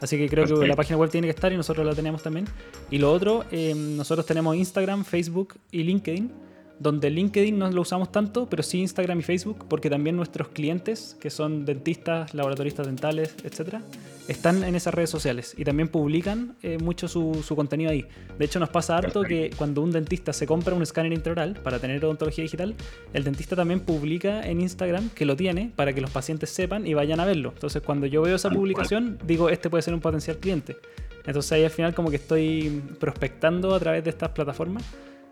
[0.00, 2.46] Así que creo que la página web tiene que estar y nosotros la tenemos también.
[2.90, 6.51] Y lo otro, eh, nosotros tenemos Instagram, Facebook y LinkedIn
[6.82, 11.16] donde LinkedIn no lo usamos tanto, pero sí Instagram y Facebook, porque también nuestros clientes,
[11.20, 13.82] que son dentistas, laboratoristas dentales, etcétera,
[14.28, 18.04] están en esas redes sociales y también publican eh, mucho su, contenido ahí.
[18.38, 21.78] De hecho, nos pasa harto que cuando un dentista se compra un escáner intraoral para
[21.78, 22.74] tener odontología digital,
[23.12, 26.94] el dentista también publica en Instagram que lo tiene para que los pacientes sepan y
[26.94, 27.50] vayan a verlo.
[27.54, 30.76] Entonces, cuando yo veo esa publicación, digo, este puede ser un potencial cliente.
[31.24, 34.82] Entonces ahí al final como que estoy prospectando a través de estas plataformas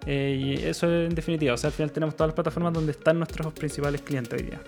[0.06, 1.54] eh, y eso en definitiva.
[1.54, 4.60] O sea, al final tenemos todas las plataformas donde están nuestros principales clientes hoy día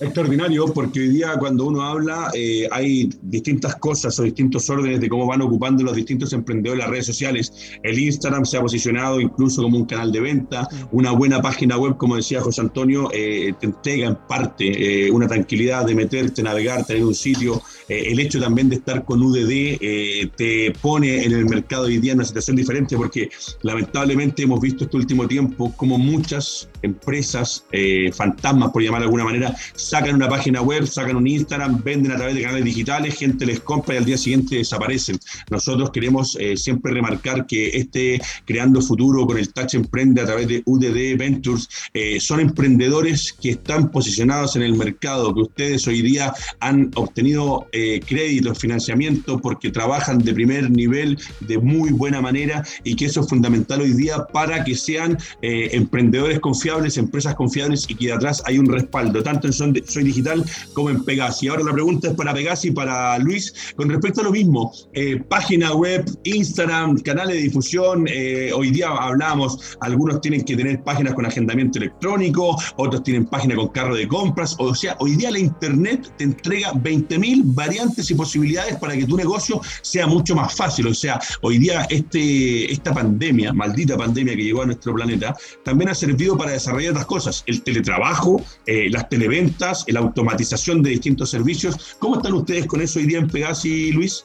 [0.00, 5.08] extraordinario porque hoy día cuando uno habla eh, hay distintas cosas o distintos órdenes de
[5.08, 7.52] cómo van ocupando los distintos emprendedores las redes sociales.
[7.82, 11.96] El Instagram se ha posicionado incluso como un canal de venta, una buena página web,
[11.98, 16.84] como decía José Antonio, eh, te entrega en parte eh, una tranquilidad de meterte, navegar,
[16.86, 17.60] tener un sitio.
[17.88, 22.18] el hecho también de estar con UDD te pone en el mercado hoy día en
[22.18, 23.28] una situación diferente porque
[23.62, 27.64] lamentablemente hemos visto este último tiempo como muchas empresas
[28.12, 29.54] fantasmas, por llamar de alguna manera,
[29.90, 33.58] sacan una página web, sacan un Instagram, venden a través de canales digitales, gente les
[33.58, 35.18] compra y al día siguiente desaparecen.
[35.50, 40.46] Nosotros queremos eh, siempre remarcar que este Creando Futuro con el Touch Emprende a través
[40.46, 46.02] de UDD Ventures eh, son emprendedores que están posicionados en el mercado, que ustedes hoy
[46.02, 52.64] día han obtenido eh, créditos, financiamiento porque trabajan de primer nivel de muy buena manera
[52.84, 57.86] y que eso es fundamental hoy día para que sean eh, emprendedores confiables, empresas confiables
[57.88, 59.52] y que de atrás hay un respaldo, tanto en
[59.86, 61.48] Soy Digital como en Pegasi.
[61.48, 65.22] Ahora la pregunta es para Pegasi y para Luis, con respecto a lo mismo, eh,
[65.28, 71.14] página web, Instagram, canales de difusión, eh, hoy día hablamos, algunos tienen que tener páginas
[71.14, 75.38] con agendamiento electrónico, otros tienen páginas con carro de compras, o sea, hoy día la
[75.38, 80.86] Internet te entrega 20.000 variantes y posibilidades para que tu negocio sea mucho más fácil,
[80.86, 85.90] o sea, hoy día este, esta pandemia, maldita pandemia que llegó a nuestro planeta, también
[85.90, 91.30] ha servido para desarrollar otras cosas, el teletrabajo, eh, las televentas, la automatización de distintos
[91.30, 91.96] servicios.
[91.98, 94.24] ¿Cómo están ustedes con eso hoy día en Pegasi, Luis?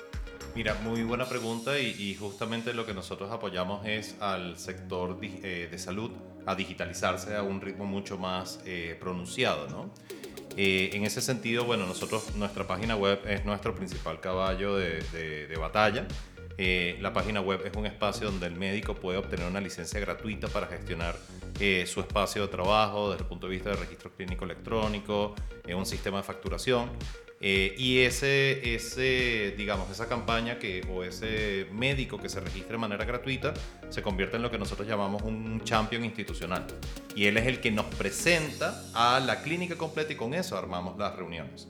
[0.55, 5.77] Mira, muy buena pregunta y, justamente lo que nosotros apoyamos es al sector eh, de
[5.77, 6.11] salud
[6.45, 9.91] a digitalizarse a un ritmo mucho más eh, pronunciado, ¿no?
[10.57, 16.07] en ese sentido, bueno, nosotros, nuestra página web es nuestro principal caballo de batalla.
[16.57, 20.47] Eh, la página web es un espacio donde el médico puede obtener una licencia gratuita
[20.47, 21.17] para gestionar
[21.59, 25.35] eh, su espacio de trabajo desde el punto de vista de registro clínico electrónico,
[25.67, 26.89] eh, un sistema de facturación.
[27.41, 33.05] y ese, ese, digamos, esa campaña que, o ese médico que se registre de manera
[33.05, 33.53] gratuita
[33.89, 36.65] se convierte en lo que nosotros llamamos un champion institucional.
[37.15, 40.97] Y él es el que nos presenta a la clínica completa y con eso armamos
[40.97, 41.67] las reuniones.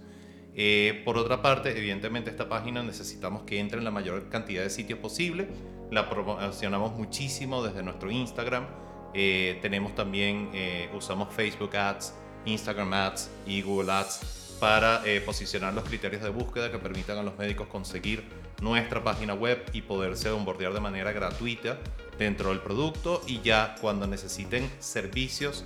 [0.58, 4.70] Eh, por otra parte, evidentemente esta página necesitamos que entre en la mayor cantidad de
[4.70, 5.50] sitios posible.
[5.92, 8.66] La promocionamos muchísimo desde nuestro Instagram.
[9.14, 12.14] Eh, tenemos también, eh, usamos Facebook Ads,
[12.46, 17.38] Instagram Ads y Google Ads para posicionar los criterios de búsqueda que permitan a los
[17.38, 18.24] médicos conseguir
[18.62, 21.78] nuestra página web y poderse bombardear de manera gratuita
[22.18, 25.66] dentro del producto y ya cuando necesiten servicios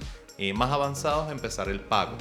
[0.56, 2.18] más avanzados empezar el pago.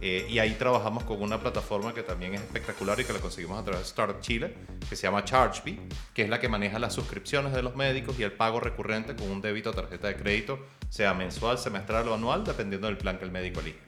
[0.00, 3.58] Eh, y ahí trabajamos con una plataforma que también es espectacular y que la conseguimos
[3.58, 4.54] a través de Startup Chile,
[4.88, 5.78] que se llama ChargeBee,
[6.12, 9.30] que es la que maneja las suscripciones de los médicos y el pago recurrente con
[9.30, 10.58] un débito a tarjeta de crédito,
[10.90, 13.78] sea mensual, semestral o anual, dependiendo del plan que el médico elige.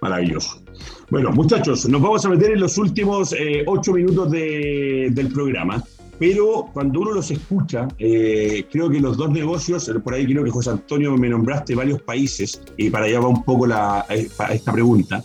[0.00, 0.62] Maravilloso.
[1.10, 5.82] Bueno, muchachos, nos vamos a meter en los últimos eh, ocho minutos del programa
[6.18, 10.50] pero cuando uno los escucha, eh, creo que los dos negocios, por ahí creo que
[10.50, 15.22] José Antonio me nombraste varios países, y para allá va un poco la, esta pregunta.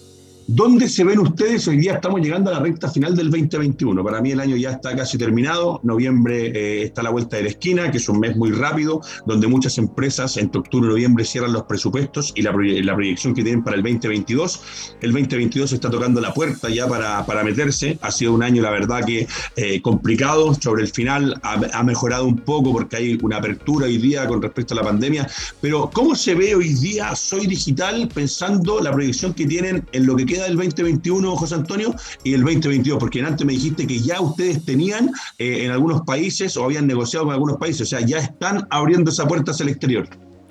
[0.52, 1.68] ¿Dónde se ven ustedes?
[1.68, 4.04] Hoy día estamos llegando a la recta final del 2021.
[4.04, 5.80] Para mí el año ya está casi terminado.
[5.84, 9.00] Noviembre eh, está a la vuelta de la esquina, que es un mes muy rápido,
[9.28, 13.64] donde muchas empresas entre octubre y noviembre cierran los presupuestos y la, proyección que tienen
[13.64, 14.62] para el 2022.
[15.02, 18.00] El 2022 está tocando la puerta ya para, para meterse.
[18.02, 20.56] Ha sido un año, la verdad, que eh, complicado.
[20.56, 24.42] Sobre el final ha, ha, mejorado un poco porque hay una apertura hoy día con
[24.42, 25.30] respecto a la pandemia.
[25.62, 30.16] Pero ¿cómo se ve hoy día Soy Digital pensando la proyección que tienen en lo
[30.16, 33.00] que queda del 2021, José Antonio, y el 2022?
[33.00, 37.26] Porque antes me dijiste que ya ustedes tenían eh, en algunos países o habían negociado
[37.26, 40.08] con algunos países, o sea, ya están abriendo esa puerta hacia el exterior.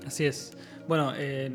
[0.06, 0.52] Así es.
[0.86, 1.52] Bueno, eh,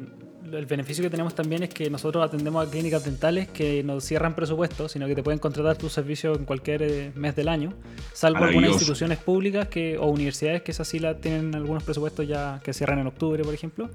[0.52, 4.36] el beneficio que tenemos también es que nosotros atendemos a clínicas dentales que no cierran
[4.36, 7.74] presupuestos, sino que te pueden contratar tu servicio en cualquier eh, mes del año,
[8.14, 12.60] salvo algunas instituciones públicas que, o universidades que esas sí la tienen algunos presupuestos ya
[12.64, 13.90] que cierran en octubre, por ejemplo.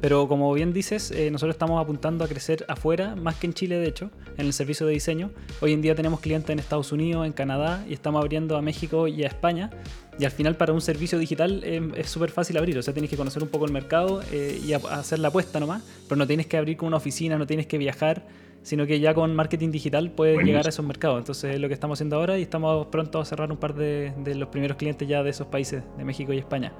[0.00, 3.78] Pero como bien dices, eh, nosotros estamos apuntando a crecer afuera, más que en Chile
[3.78, 5.30] de hecho, en el servicio de diseño.
[5.60, 9.08] Hoy en día tenemos clientes en Estados Unidos, en Canadá y estamos abriendo a México
[9.08, 9.70] y a España.
[10.18, 13.10] Y al final para un servicio digital eh, es súper fácil abrir, o sea, tienes
[13.10, 16.46] que conocer un poco el mercado eh, y hacer la apuesta nomás, pero no tienes
[16.46, 18.26] que abrir con una oficina, no tienes que viajar,
[18.62, 21.18] sino que ya con marketing digital puedes llegar a esos mercados.
[21.18, 24.12] Entonces es lo que estamos haciendo ahora y estamos pronto a cerrar un par de,
[24.18, 26.72] de los primeros clientes ya de esos países, de México y España.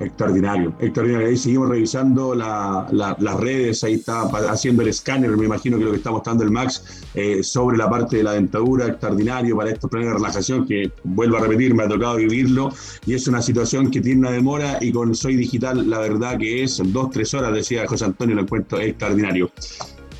[0.00, 1.28] Extraordinario, extraordinario.
[1.28, 5.98] Ahí seguimos revisando las redes, ahí está haciendo el escáner, me imagino que lo que
[5.98, 10.08] está mostrando el Max eh, sobre la parte de la dentadura, extraordinario para estos planes
[10.08, 12.70] de relajación, que vuelvo a repetir, me ha tocado vivirlo,
[13.06, 16.64] y es una situación que tiene una demora y con Soy Digital la verdad que
[16.64, 19.50] es dos, tres horas, decía José Antonio, lo encuentro extraordinario.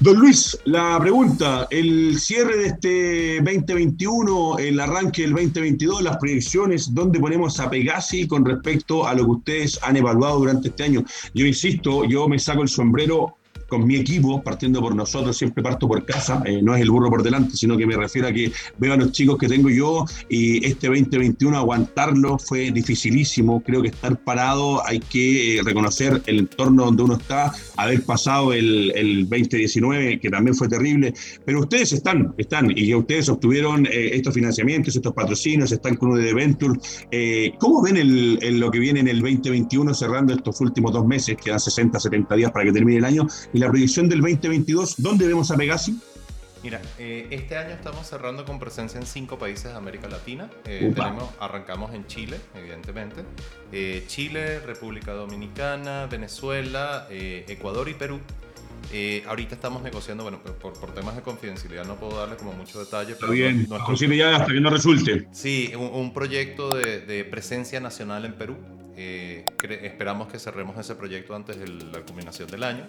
[0.02, 6.92] Don Luis, la pregunta, el cierre de este 2021, el arranque del 2022, las proyecciones,
[6.92, 11.04] ¿dónde ponemos a Pegasi con respecto a lo que ustedes han evaluado durante este año?
[11.34, 13.36] Yo insisto, yo me saco el sombrero
[13.72, 17.08] con mi equipo, partiendo por nosotros, siempre parto por casa, eh, no es el burro
[17.08, 20.04] por delante, sino que me refiero a que veo a los chicos que tengo yo
[20.28, 26.40] y este 2021 aguantarlo fue dificilísimo, creo que estar parado hay que eh, reconocer el
[26.40, 31.14] entorno donde uno está, haber pasado el, el 2019, que también fue terrible,
[31.44, 36.34] pero ustedes están, están, y ustedes obtuvieron eh, estos financiamientos, estos patrocinios, están con de
[36.34, 36.78] Venture.
[37.10, 41.36] Eh, ¿Cómo ven el, lo que viene en el 2021 cerrando estos últimos dos meses,
[41.42, 43.26] quedan 60, 70 días para que termine el año,
[43.62, 45.96] la proyección del 2022, ¿dónde vemos a Pegasi?
[46.64, 50.48] Mira, eh, este año estamos cerrando con presencia en cinco países de América Latina.
[50.64, 53.22] Eh, tenemos, arrancamos en Chile, evidentemente.
[53.72, 58.20] Eh, Chile, República Dominicana, Venezuela, Ecuador y Perú.
[59.26, 63.16] ahorita estamos negociando, bueno, por, temas de confidencialidad no puedo darle como mucho detalle.
[63.18, 65.26] Pero bien, nuestro, ya hasta que no resulte.
[65.32, 68.56] Sí, un, proyecto de, de, presencia nacional en Perú.
[68.96, 72.84] esperamos que cerremos ese proyecto antes de la culminación del año.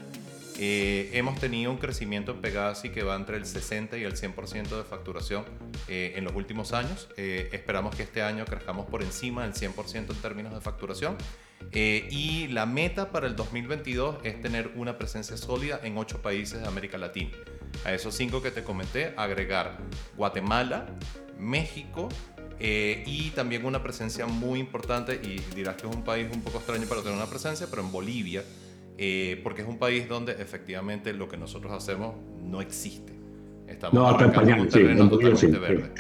[0.65, 4.77] Eh, hemos tenido un crecimiento en Pegasi que va entre el 60 y el 100%
[4.77, 5.43] de facturación
[5.89, 7.09] eh, en los últimos años.
[7.17, 11.17] Eh, esperamos que este año crezcamos por encima del 100% en términos de facturación.
[11.73, 16.67] y la meta para el 2022 es tener una presencia sólida en ocho países de
[16.67, 17.31] América Latina.
[17.83, 19.79] A esos cinco que te comenté, agregar
[20.15, 20.85] Guatemala,
[21.37, 22.07] México,
[22.61, 26.87] y también una presencia muy importante, y dirás que es un país un poco extraño
[26.87, 28.45] para tener una presencia, pero en Bolivia,
[28.97, 33.13] eh, porque es un país donde efectivamente lo que nosotros hacemos no existe.
[33.67, 35.91] Estamos no, en un terreno totalmente verde.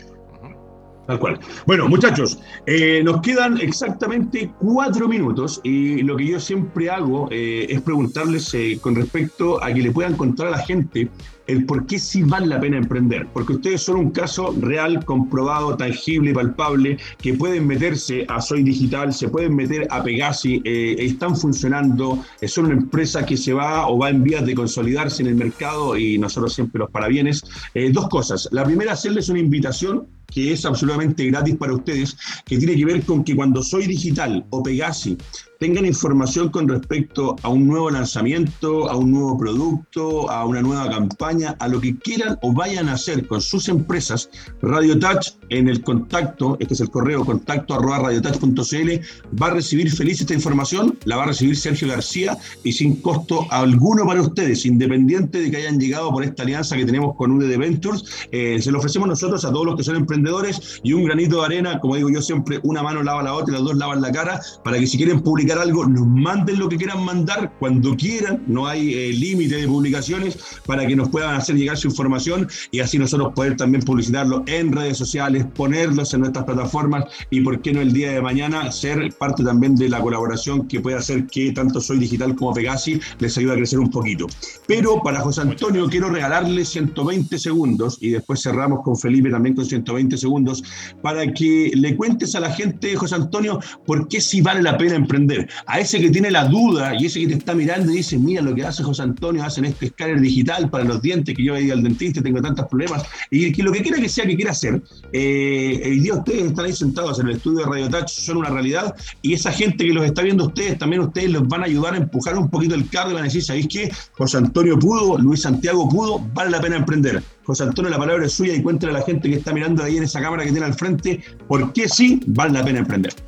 [1.07, 1.37] Tal cual.
[1.67, 7.65] Bueno, muchachos, eh, nos quedan exactamente cuatro minutos y lo que yo siempre hago eh,
[7.69, 11.09] es preguntarles con respecto a que le puedan contar a la gente
[11.47, 13.27] el por qué sí vale la pena emprender.
[13.33, 19.13] Porque ustedes son un caso real, comprobado, tangible palpable, que pueden meterse a Soy Digital,
[19.13, 24.09] se pueden meter a Pegasi, están funcionando, son una empresa que se va o va
[24.09, 27.43] en vías de consolidarse en el mercado y nosotros siempre los parabienes.
[27.91, 28.47] dos cosas.
[28.51, 33.03] La primera, hacerles una invitación que es absolutamente gratis para ustedes, que tiene que ver
[33.03, 35.17] con que cuando Soy Digital o Pegasi
[35.63, 40.89] tengan información con respecto a un nuevo lanzamiento, a un nuevo producto, a una nueva
[40.89, 44.29] campaña, a lo que quieran o vayan a hacer con sus empresas,
[44.61, 49.89] Radio Touch en el contacto, este es el correo contacto arroba radiotouch.cl, va a recibir
[49.89, 54.65] feliz esta información, la va a recibir Sergio García y sin costo alguno para ustedes,
[54.65, 58.03] independiente de que hayan llegado por esta alianza que tenemos con UD Ventures,
[58.33, 61.45] eh, se lo ofrecemos nosotros a todos los que son emprendedores y un granito de
[61.45, 64.11] arena, como digo yo siempre, una mano lava la otra y las dos lavan la
[64.11, 68.43] cara, para que si quieren publicar algo, nos manden lo que quieran mandar cuando quieran,
[68.47, 72.79] no hay eh, límite de publicaciones para que nos puedan hacer llegar su información y
[72.79, 77.73] así nosotros poder también publicitarlo en redes sociales, ponerlos en nuestras plataformas y por qué
[77.73, 81.51] no el día de mañana ser parte también de la colaboración que puede hacer que
[81.51, 84.27] tanto Soy Digital como Pegasi les ayude a crecer un poquito.
[84.67, 89.65] Pero para José Antonio quiero regalarle 120 segundos y después cerramos con Felipe también con
[89.65, 90.63] 120 segundos
[91.01, 94.95] para que le cuentes a la gente, José Antonio, por qué sí vale la pena
[94.95, 95.32] emprender
[95.65, 98.41] a ese que tiene la duda y ese que te está mirando y dice, mira
[98.41, 101.63] lo que hace José Antonio, hacen este escáner digital para los dientes, que yo he
[101.63, 104.35] ido al dentista y tengo tantos problemas, y que lo que quiera que sea que
[104.35, 104.81] quiera hacer,
[105.11, 108.49] eh, hoy día ustedes están ahí sentados en el estudio de Radio Touch, son una
[108.49, 111.93] realidad, y esa gente que los está viendo ustedes, también ustedes los van a ayudar
[111.93, 113.91] a empujar un poquito el carro y van a decir, ¿sabéis qué?
[114.13, 117.23] José Antonio pudo, Luis Santiago pudo, vale la pena emprender.
[117.43, 119.97] José Antonio, la palabra es suya y cuéntale a la gente que está mirando ahí
[119.97, 123.13] en esa cámara que tiene al frente, por qué sí vale la pena emprender.
[123.13, 123.21] Te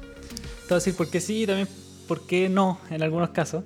[0.70, 1.68] voy decir por qué sí, también
[2.06, 3.64] por qué no en algunos casos.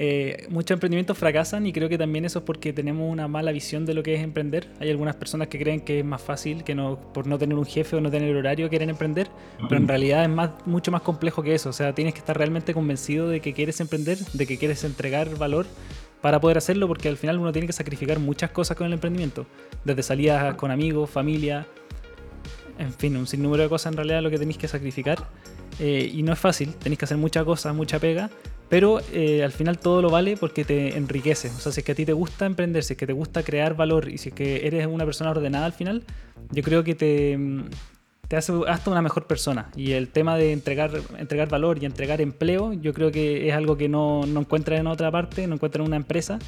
[0.00, 3.84] Eh, muchos emprendimientos fracasan y creo que también eso es porque tenemos una mala visión
[3.84, 4.68] de lo que es emprender.
[4.78, 7.66] Hay algunas personas que creen que es más fácil, que no por no tener un
[7.66, 9.28] jefe o no tener horario quieren emprender,
[9.68, 11.70] pero en realidad es más, mucho más complejo que eso.
[11.70, 15.36] O sea, tienes que estar realmente convencido de que quieres emprender, de que quieres entregar
[15.36, 15.66] valor
[16.20, 19.46] para poder hacerlo, porque al final uno tiene que sacrificar muchas cosas con el emprendimiento,
[19.84, 21.66] desde salidas con amigos, familia,
[22.78, 25.18] en fin, un sinnúmero de cosas en realidad lo que tenéis que sacrificar.
[25.80, 28.30] Eh, y no es fácil, tenéis que hacer muchas cosas, mucha pega,
[28.68, 31.48] pero eh, al final todo lo vale porque te enriquece.
[31.48, 33.42] O sea, si es que a ti te gusta emprender, si es que te gusta
[33.42, 36.02] crear valor y si es que eres una persona ordenada al final,
[36.50, 37.38] yo creo que te,
[38.28, 39.70] te hace hasta una mejor persona.
[39.74, 43.76] Y el tema de entregar, entregar valor y entregar empleo, yo creo que es algo
[43.76, 46.38] que no, no encuentras en otra parte, no encuentras en una empresa.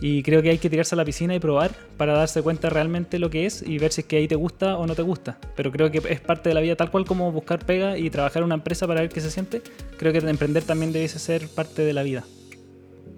[0.00, 3.18] Y creo que hay que tirarse a la piscina y probar para darse cuenta realmente
[3.18, 5.38] lo que es y ver si es que ahí te gusta o no te gusta.
[5.56, 8.40] Pero creo que es parte de la vida, tal cual como buscar pega y trabajar
[8.40, 9.62] en una empresa para ver qué se siente.
[9.98, 12.24] Creo que emprender también debe ser parte de la vida.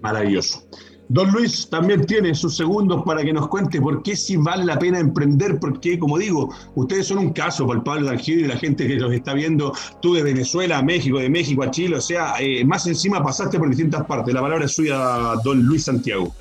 [0.01, 0.67] Maravilloso.
[1.09, 4.79] Don Luis también tiene sus segundos para que nos cuente por qué sí vale la
[4.79, 8.95] pena emprender, porque como digo, ustedes son un caso palpable, Tangible, y la gente que
[8.95, 12.63] los está viendo, tú de Venezuela a México, de México a Chile, o sea, eh,
[12.65, 14.33] más encima pasaste por distintas partes.
[14.33, 16.33] La palabra es suya, don Luis Santiago.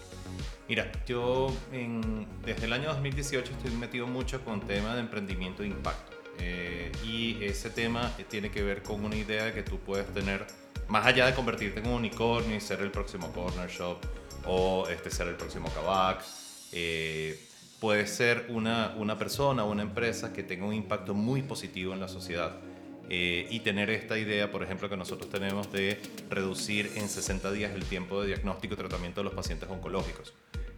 [0.69, 1.53] Mira, yo
[2.45, 6.13] desde el año 2018 estoy metido mucho con tema de emprendimiento de impacto.
[6.39, 10.47] Eh, y ese tema tiene que ver con una idea de que tú puedes tener,
[10.89, 13.99] más allá de convertirte en un unicornio y ser el próximo corner shop
[14.47, 16.25] o este, ser el próximo Kavak,
[16.73, 17.39] eh,
[17.81, 22.09] puede ser una, una persona una empresa que tenga un impacto muy positivo en la
[22.09, 22.57] sociedad.
[23.11, 26.01] Eh, y tener esta idea, por ejemplo, que nosotros tenemos de
[26.31, 30.33] reducir en 60 días el tiempo de diagnóstico y tratamiento de los pacientes oncológicos.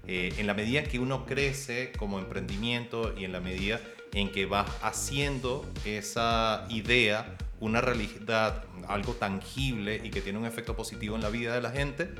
[0.07, 3.81] Eh, en la medida que uno crece como emprendimiento y en la medida
[4.12, 10.77] en que vas haciendo esa idea una realidad, algo tangible y que tiene un efecto
[10.77, 12.11] positivo en la vida de la gente,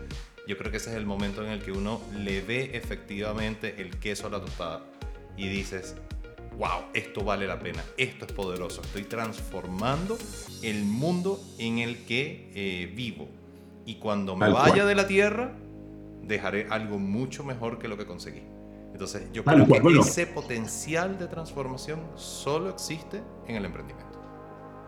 [0.47, 3.99] yo creo que ese es el momento en el que uno le ve efectivamente el
[3.99, 4.83] queso a la tostada
[5.37, 5.97] y dices,
[6.59, 10.17] wow, esto vale la pena, esto es poderoso, estoy transformando
[10.63, 13.29] el mundo en el que eh, vivo.
[13.87, 15.55] Y cuando me vaya de la tierra,
[16.23, 18.43] dejaré algo mucho mejor que lo que conseguí.
[18.93, 24.14] Entonces, yo creo que ese potencial de transformación solo existe en el emprendimiento.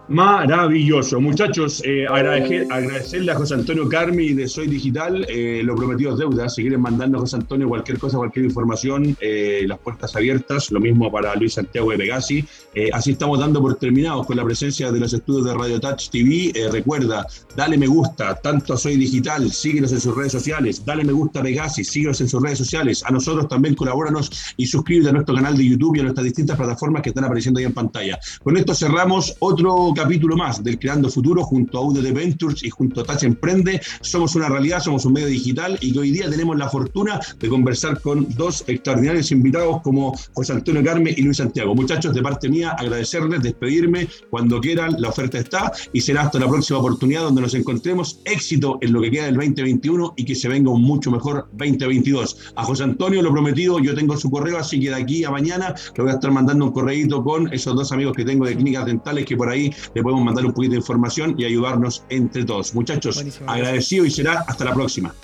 [0.08, 1.20] Maravilloso.
[1.20, 5.26] Muchachos, eh, agradecerle a José Antonio Carmi de Soy Digital.
[5.28, 6.48] Eh, lo prometido es deuda.
[6.48, 10.70] Si quieren mandando a José Antonio cualquier cosa, cualquier información, eh, las puertas abiertas.
[10.70, 12.44] Lo mismo para Luis Santiago de Pegasi.
[12.72, 16.08] Eh, así estamos dando por terminados con la presencia de los estudios de Radio Touch
[16.10, 16.52] TV.
[16.70, 17.26] recuerda,
[17.56, 20.84] dale me gusta tanto a Soy Digital, síguenos en sus redes sociales.
[20.84, 23.02] Dale me gusta a Pegasi, síguenos en sus redes sociales.
[23.04, 26.56] A nosotros también colabóranos y suscríbete a nuestro canal de YouTube y a nuestras distintas
[26.56, 28.20] plataformas que están apareciendo ahí en pantalla.
[28.44, 33.00] Con esto cerramos otro capítulo más del Creando Futuro junto a UDD Ventures y junto
[33.00, 33.80] a Touch Emprende.
[34.02, 38.00] Somos una realidad, somos un medio digital y hoy día tenemos la fortuna de conversar
[38.02, 41.74] con dos extraordinarios invitados como José Antonio Carme y Luis Santiago.
[41.74, 46.46] Muchachos, de parte mía, agradecerles, despedirme cuando quieran, la oferta está y será hasta la
[46.46, 48.20] próxima oportunidad donde nos encontremos.
[48.26, 52.52] Éxito en lo que queda del 2021 y que se venga un mucho mejor 2022.
[52.56, 55.74] A José Antonio lo prometido, yo tengo su correo, así que de aquí a mañana
[55.96, 58.84] le voy a estar mandando un correíto con esos dos amigos que tengo de clínicas
[58.84, 62.74] dentales que por ahí le podemos mandar un poquito de información y ayudarnos entre todos.
[62.74, 65.14] Muchachos, agradecido y será hasta la próxima.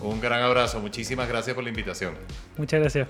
[0.00, 2.14] Un gran abrazo, muchísimas gracias por la invitación.
[2.56, 3.08] Muchas gracias.